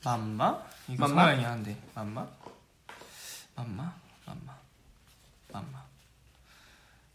맘마? 0.05 0.65
이거 0.89 1.07
맘마? 1.07 1.09
성화형이 1.09 1.45
하는데. 1.45 1.83
맘마? 1.95 2.27
맘마? 3.55 3.95
맘마? 4.27 4.64
맘마. 5.55 5.85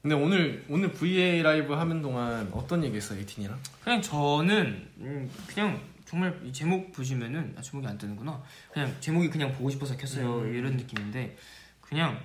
근데 0.02 0.16
오늘 0.16 0.66
오늘 0.70 0.94
VA 0.94 1.42
라이브 1.42 1.74
하는 1.74 2.02
동안 2.02 2.50
어떤 2.54 2.84
얘기했어 2.86 3.16
에이틴이랑? 3.16 3.60
그냥 3.84 4.02
저는 4.02 4.90
음, 5.00 5.30
그냥 5.46 5.80
정말 6.06 6.40
이 6.44 6.54
제목 6.54 6.92
보시면은 6.94 7.54
아, 7.58 7.62
제목이 7.62 7.86
안 7.86 7.98
뜨는구나. 7.98 8.42
그냥 8.72 8.96
제목이 9.02 9.30
그냥 9.30 9.54
보고 9.54 9.70
싶어서 9.70 9.98
켰어요 9.98 10.40
음. 10.40 10.56
이런 10.56 10.78
느낌인데 10.78 11.38
그냥 11.82 12.20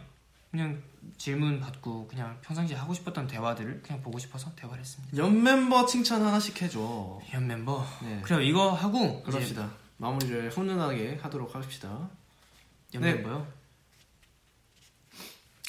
그냥 0.53 0.81
질문 1.19 1.59
받고 1.59 2.07
그냥 2.07 2.39
평상시에 2.43 2.77
하고 2.77 2.95
싶었던 2.95 3.27
대화들을 3.27 3.83
그냥 3.83 4.01
보고 4.03 4.21
싶어서 4.21 4.55
대화를 4.55 4.81
했습니다. 4.81 5.17
연 5.17 5.43
멤버 5.43 5.85
칭찬 5.85 6.25
하나씩 6.25 6.62
해줘. 6.62 7.21
현 7.25 7.47
멤버. 7.49 7.85
네. 8.03 8.21
그래요 8.23 8.41
이거 8.41 8.73
하고 8.73 9.21
그럽시다. 9.25 9.69
마무리를 9.97 10.51
훈훈하게 10.51 11.19
하도록 11.21 11.53
합시다. 11.53 12.09
연 12.95 13.03
네. 13.03 13.15
멤버요. 13.15 13.64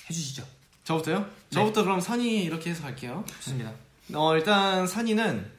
해주시죠. 0.09 0.45
저부터요? 0.83 1.27
저부터 1.49 1.83
그럼 1.83 1.99
산이 1.99 2.43
이렇게 2.43 2.69
해서 2.71 2.83
갈게요. 2.83 3.23
좋습니다. 3.27 3.73
어 4.13 4.35
일단 4.35 4.85
산이는 4.87 5.49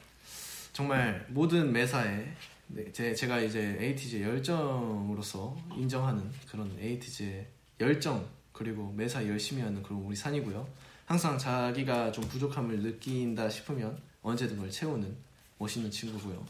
정말 0.73 1.27
모든 1.31 1.73
매사에 1.73 2.33
네, 2.69 2.93
제, 2.93 3.15
제가 3.15 3.41
이제 3.41 3.77
에이티즈의 3.81 4.23
열정으로서 4.23 5.57
인정하는 5.77 6.31
그런 6.51 6.77
에이티즈의 6.81 7.47
열정 7.81 8.27
그리고 8.53 8.93
매사 8.93 9.25
열심히 9.27 9.63
하는 9.63 9.83
그런 9.83 10.01
우리 10.03 10.17
산이고요. 10.17 10.67
항상 11.07 11.39
자기가 11.39 12.13
좀 12.13 12.25
부족함을 12.29 12.81
느낀다 12.81 13.49
싶으면 13.49 14.01
언제든 14.23 14.57
그걸 14.57 14.71
채우는 14.71 15.17
멋있는 15.59 15.91
친구고요. 15.91 16.45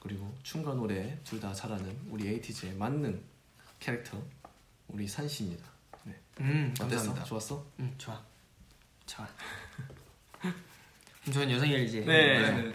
그리고 0.00 0.32
춤과 0.42 0.74
노래 0.74 1.18
둘 1.24 1.40
다 1.40 1.52
잘하는 1.54 1.96
우리 2.10 2.28
에이티즈의 2.28 2.74
만능 2.74 3.20
캐릭터 3.78 4.20
우리 4.88 5.06
산씨입니다. 5.08 5.64
네. 6.38 6.44
음 6.44 6.74
어땠어? 6.80 7.24
좋았어? 7.24 7.64
음 7.78 7.94
좋아. 7.98 8.20
좋아. 9.06 9.26
그럼 10.40 11.32
저는 11.32 11.50
여상이를 11.52 11.84
이제 11.84 12.00
네. 12.00 12.40
해볼까요? 12.40 12.62
네. 12.68 12.74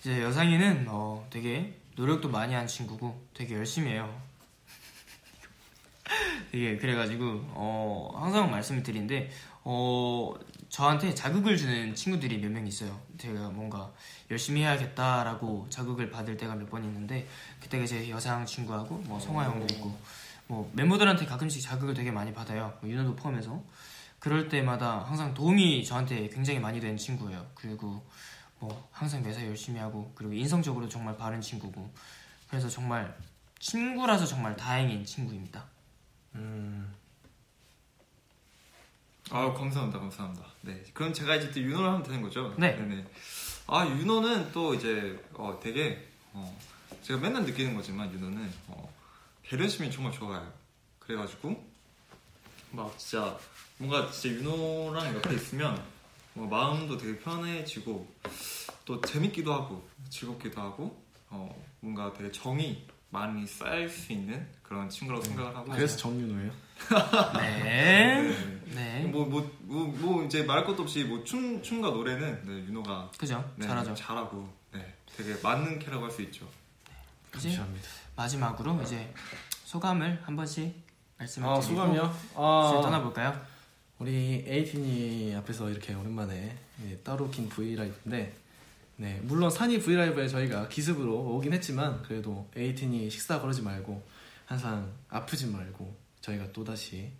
이제 0.00 0.22
여상이는 0.22 0.86
어, 0.88 1.26
되게 1.30 1.74
노력도 1.96 2.28
많이 2.28 2.54
한 2.54 2.66
친구고 2.66 3.26
되게 3.34 3.54
열심히 3.54 3.92
해요. 3.92 4.20
되게 6.50 6.76
그래가지고 6.78 7.24
어, 7.54 8.10
항상 8.16 8.50
말씀을 8.50 8.82
드리는데 8.82 9.30
어, 9.64 10.32
저한테 10.68 11.14
자극을 11.14 11.56
주는 11.56 11.94
친구들이 11.94 12.38
몇 12.38 12.50
명 12.50 12.66
있어요. 12.66 13.00
제가 13.18 13.48
뭔가 13.50 13.90
열심히 14.30 14.62
해야겠다라고 14.62 15.66
자극을 15.70 16.10
받을 16.10 16.36
때가 16.36 16.54
몇 16.54 16.68
번 16.68 16.84
있는데 16.84 17.26
그때가 17.60 17.86
제 17.86 18.08
여상 18.10 18.44
친구하고 18.46 18.96
뭐 19.06 19.18
성화 19.20 19.44
형도 19.44 19.72
있고 19.74 19.96
뭐 20.48 20.70
멤버들한테 20.74 21.26
가끔씩 21.26 21.62
자극을 21.62 21.94
되게 21.94 22.10
많이 22.10 22.32
받아요. 22.32 22.76
뭐 22.80 22.90
윤호도 22.90 23.16
포함해서 23.16 23.62
그럴 24.18 24.48
때마다 24.48 25.00
항상 25.00 25.34
도움이 25.34 25.84
저한테 25.84 26.28
굉장히 26.28 26.58
많이 26.58 26.80
되는 26.80 26.96
친구예요. 26.96 27.46
그리고 27.54 28.02
뭐 28.58 28.88
항상 28.90 29.22
매사 29.22 29.44
열심히 29.44 29.80
하고 29.80 30.12
그리고 30.14 30.32
인성적으로 30.32 30.88
정말 30.88 31.16
바른 31.16 31.40
친구고 31.40 31.90
그래서 32.48 32.68
정말 32.68 33.16
친구라서 33.58 34.24
정말 34.24 34.56
다행인 34.56 35.04
친구입니다. 35.04 35.64
음, 36.34 36.94
아 39.30 39.52
감사합니다 39.52 39.98
감사합니다 39.98 40.44
네 40.60 40.84
그럼 40.92 41.12
제가 41.12 41.36
이제 41.36 41.50
또 41.50 41.60
윤호를 41.60 41.88
하면 41.88 42.02
되는 42.02 42.22
거죠 42.22 42.54
네. 42.58 42.76
네네 42.76 43.06
아 43.66 43.86
윤호는 43.86 44.52
또 44.52 44.74
이제 44.74 45.18
어, 45.32 45.58
되게 45.60 46.06
어, 46.32 46.56
제가 47.02 47.20
맨날 47.20 47.44
느끼는 47.44 47.74
거지만 47.74 48.12
윤호는 48.12 48.52
어, 48.68 48.88
배려심이 49.48 49.90
정말 49.90 50.12
좋아요 50.12 50.52
그래가지고 50.98 51.64
막 52.72 52.98
진짜 52.98 53.38
뭔가 53.78 54.10
진짜 54.10 54.36
윤호랑 54.36 55.14
옆에 55.16 55.34
있으면 55.34 55.82
뭔가 56.34 56.56
마음도 56.56 56.96
되게 56.98 57.18
편해지고 57.18 58.06
또 58.84 59.00
재밌기도 59.00 59.52
하고 59.52 59.88
즐겁기도 60.10 60.60
하고 60.60 61.02
어, 61.30 61.64
뭔가 61.80 62.12
되게 62.12 62.30
정이 62.30 62.86
많이 63.10 63.46
쌓일 63.46 63.88
수 63.88 64.12
있는 64.12 64.46
그런 64.62 64.88
친구라고 64.90 65.24
생각을 65.24 65.56
하고 65.56 65.72
그래서 65.72 65.96
정윤호예요. 65.96 66.52
네. 67.38 67.62
네. 68.22 68.60
네. 68.74 69.02
뭐, 69.06 69.24
뭐, 69.24 69.50
뭐, 69.60 69.86
뭐 69.86 70.24
이제 70.24 70.42
말할 70.42 70.64
것도 70.66 70.82
없이 70.82 71.04
뭐 71.04 71.22
춤, 71.24 71.62
춤과 71.62 71.90
노래는 71.90 72.42
네, 72.44 72.52
윤호가 72.68 73.10
그죠? 73.16 73.48
네, 73.56 73.66
잘하죠. 73.66 73.94
잘하고 73.94 74.52
네, 74.72 74.94
되게 75.16 75.34
맞는 75.40 75.78
캐라고 75.78 76.04
할 76.04 76.10
수 76.10 76.22
있죠. 76.22 76.46
이제 77.36 77.48
감사합니다. 77.48 77.88
마지막으로 78.16 78.80
이제 78.82 79.12
소감을 79.64 80.22
한 80.24 80.36
번씩 80.36 80.74
말씀을 81.18 81.48
아 81.48 81.60
드리고 81.60 81.74
소감이요? 81.74 82.02
이제 82.02 82.34
아 82.34 82.80
떠나볼까요? 82.82 83.40
우리 83.98 84.44
에이틴이 84.46 85.34
앞에서 85.36 85.70
이렇게 85.70 85.94
오랜만에 85.94 86.56
예, 86.86 86.96
따로 86.98 87.30
긴 87.30 87.48
브이라이브인데 87.48 88.34
네 88.96 89.20
물론 89.22 89.50
산이 89.50 89.80
브이라이브에 89.80 90.28
저희가 90.28 90.68
기습으로 90.68 91.14
오긴 91.36 91.52
했지만 91.52 92.02
그래도 92.02 92.48
에이틴이 92.56 93.08
식사 93.10 93.40
그러지 93.40 93.62
말고 93.62 94.02
항상 94.46 94.90
아프지 95.08 95.46
말고 95.48 95.94
저희가 96.20 96.52
또 96.52 96.64
다시 96.64 97.12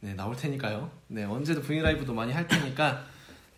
네, 0.00 0.14
나올 0.14 0.36
테니까요. 0.36 0.90
네 1.08 1.24
언제도 1.24 1.62
브이라이브도 1.62 2.12
많이 2.12 2.32
할 2.32 2.46
테니까 2.46 3.04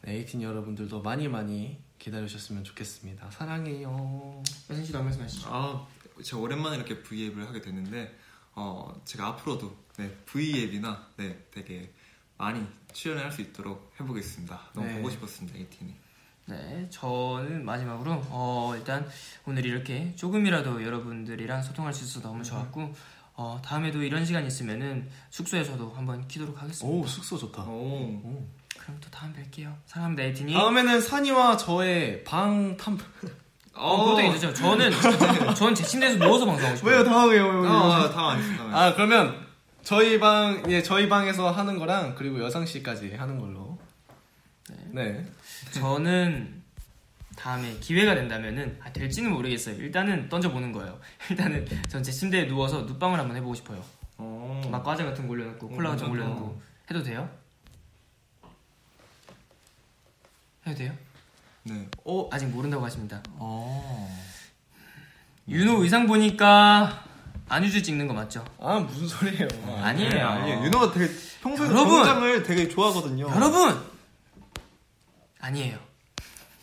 네, 0.03 0.15
에이틴 0.15 0.43
여러분들도 0.43 1.03
많이 1.03 1.29
많이 1.29 1.79
기다려주셨으면 1.99 2.63
좋겠습니다. 2.65 3.31
사랑해요. 3.31 4.43
여선 4.71 4.85
씨도 4.85 4.99
한 4.99 5.05
말씀 5.05 5.23
하시죠. 5.23 5.49
아, 5.51 5.87
제가 6.23 6.41
오랜만에 6.41 6.77
이렇게 6.77 7.03
V앱을 7.03 7.47
하게 7.49 7.61
됐는데 7.61 8.17
어, 8.55 8.95
제가 9.05 9.27
앞으로도 9.29 9.77
네, 9.99 10.11
V앱이나 10.27 11.09
네, 11.17 11.47
되게 11.51 11.93
많이 12.39 12.67
출연을 12.93 13.25
할 13.25 13.33
수 13.33 13.41
있도록 13.43 13.93
해보겠습니다. 14.01 14.61
너무 14.75 14.87
네. 14.87 14.97
보고 14.97 15.11
싶었습니다, 15.11 15.59
에이틴이. 15.59 15.95
네, 16.47 16.87
저는 16.91 17.65
마지막으로 17.65 18.23
어, 18.29 18.73
일단 18.77 19.09
오늘 19.47 19.65
이렇게 19.67 20.15
조금이라도 20.17 20.83
여러분들이랑 20.85 21.63
소통할 21.63 21.93
수 21.93 22.05
있어서 22.05 22.29
너무 22.29 22.45
좋았고 22.45 22.95
어, 23.35 23.61
다음에도 23.65 24.03
이런 24.03 24.25
시간 24.25 24.47
있으면은 24.47 25.11
숙소에서도 25.31 25.91
한번 25.95 26.27
키도록 26.29 26.61
하겠습니다. 26.63 26.87
오 26.99 27.07
숙소 27.07 27.37
좋다. 27.37 27.65
오, 27.65 28.21
오. 28.25 28.49
그럼 28.79 28.99
또 29.01 29.11
다음 29.11 29.33
뵐게요. 29.35 29.75
사랑합니다, 29.87 30.23
에이틴이. 30.23 30.53
다음에는 30.55 31.01
산이와 31.01 31.57
저의 31.57 32.23
방 32.25 32.77
탐. 32.77 32.97
어, 33.77 33.97
그것도 34.05 34.17
괜찮죠. 34.23 34.55
저는 34.55 34.91
저는 35.55 35.75
제 35.75 35.85
침대에서 35.85 36.19
누워서 36.19 36.47
방송하고 36.47 36.77
싶어요. 36.77 36.93
왜요 36.95 37.05
당황해요? 37.05 37.67
아, 37.67 38.11
다음 38.11 38.29
안 38.31 38.39
했어. 38.43 38.69
아 38.73 38.95
그러면 38.95 39.47
저희 39.83 40.19
방, 40.19 40.63
예, 40.71 40.83
저희 40.83 41.09
방에서 41.09 41.51
하는 41.51 41.79
거랑 41.79 42.15
그리고 42.17 42.41
여상 42.43 42.65
씨까지 42.67 43.15
하는 43.15 43.39
걸로. 43.39 43.79
네. 44.91 45.25
저는 45.73 46.63
다음에 47.37 47.77
기회가 47.81 48.15
된다면은 48.15 48.81
아, 48.83 48.91
될지는 48.93 49.31
모르겠어요. 49.33 49.77
일단은 49.77 50.29
던져보는 50.29 50.73
거예요. 50.73 50.99
일단은 51.31 51.67
전 51.89 52.03
제 52.03 52.11
침대에 52.11 52.47
누워서 52.47 52.83
눕방을 52.83 53.19
한번 53.19 53.37
해보고 53.37 53.55
싶어요. 53.55 53.83
어. 54.19 54.63
막 54.73 54.83
과자 54.83 55.05
같은 55.05 55.27
거 55.27 55.35
올려놓고 55.35 55.69
콜라 55.69 55.91
같은 55.91 56.07
거 56.07 56.13
음, 56.13 56.17
올려놓고 56.19 56.63
해도 56.91 57.03
돼요? 57.03 57.29
해도 60.67 60.77
돼요? 60.79 60.93
네. 61.69 61.89
어. 62.05 62.29
아직 62.33 62.47
모른다고 62.47 62.85
하십니다. 62.85 63.21
어. 63.39 64.09
윤호 65.49 65.83
의상 65.83 66.07
보니까 66.07 67.05
안유주 67.49 67.83
찍는 67.83 68.07
거 68.09 68.15
맞죠? 68.15 68.45
아 68.61 68.79
무슨 68.81 69.07
소리예요? 69.07 69.49
아니에요. 69.83 70.11
네, 70.11 70.21
아니에요. 70.21 70.65
윤호가 70.65 70.93
되게 70.93 71.13
평소에 71.43 71.69
여러분! 71.69 72.05
정장을 72.05 72.43
되게 72.43 72.69
좋아하거든요. 72.69 73.29
여러분 73.31 73.81
아니에요. 75.41 75.79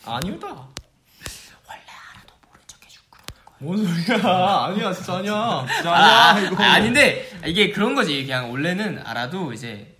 아니오다. 0.04 0.46
원래 0.46 1.80
알아도 2.12 2.34
모른 2.46 2.60
척 2.66 2.84
해줄 2.84 3.00
거. 3.10 3.18
뭔 3.58 3.78
소리야? 3.86 4.64
아니야 4.66 4.92
진짜 4.92 5.14
아니야. 5.16 5.66
진짜 5.74 5.90
아, 5.90 6.30
아니야, 6.30 6.46
이거. 6.50 6.62
아, 6.62 6.72
아닌데 6.74 7.30
이게 7.46 7.70
그런 7.72 7.94
거지. 7.94 8.22
그냥 8.24 8.50
원래는 8.50 9.02
알아도 9.06 9.52
이제 9.54 9.96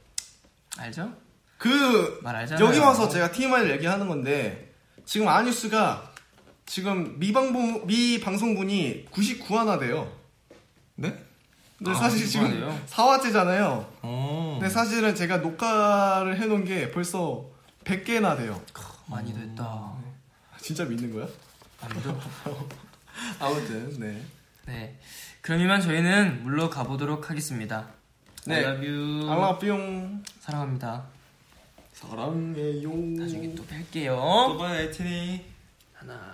알죠? 0.78 1.11
그 1.59 2.20
말 2.22 2.36
알잖아요. 2.36 2.66
여기 2.66 2.78
와서 2.78 3.09
제가 3.09 3.30
TMI를 3.32 3.70
얘기하는 3.76 4.09
건데 4.09 4.74
지금 5.05 5.28
아뉴스가 5.28 6.11
지금 6.66 7.18
미방송 7.18 7.86
미 7.86 8.20
방송분이 8.20 9.07
99화나 9.11 9.78
돼요. 9.78 10.11
네? 10.96 11.24
근데 11.78 11.90
아, 11.90 11.94
사실 11.94 12.26
지금 12.26 12.50
그거네요. 12.50 12.80
4화째잖아요. 12.86 13.86
어. 14.02 14.59
근데 14.61 14.72
사실은 14.72 15.14
제가 15.14 15.38
녹화를 15.38 16.40
해놓은 16.40 16.64
게 16.64 16.90
벌써 16.90 17.44
100개나 17.84 18.36
돼요. 18.36 18.61
많이 19.07 19.34
됐다. 19.34 19.92
진짜 20.61 20.84
믿는 20.84 21.12
거야? 21.12 21.28
안 21.82 21.94
믿어? 21.94 22.18
아무튼 23.38 23.98
네. 24.00 24.22
네. 24.66 24.98
그럼 25.42 25.61
이만 25.61 25.80
저희는 25.82 26.42
물러가 26.42 26.84
보도록 26.84 27.28
하겠습니다. 27.28 27.88
네. 28.46 28.57
I 28.57 28.62
love 28.64 28.88
you. 28.88 29.30
알라뿅 29.30 30.22
사랑합니다. 30.40 31.13
사랑해요. 32.09 32.90
나중에 33.18 33.55
또 33.55 33.62
뵐게요. 33.64 34.16
또 34.16 34.59
봐요, 34.59 34.80
에티니. 34.82 35.40
하나. 35.94 36.34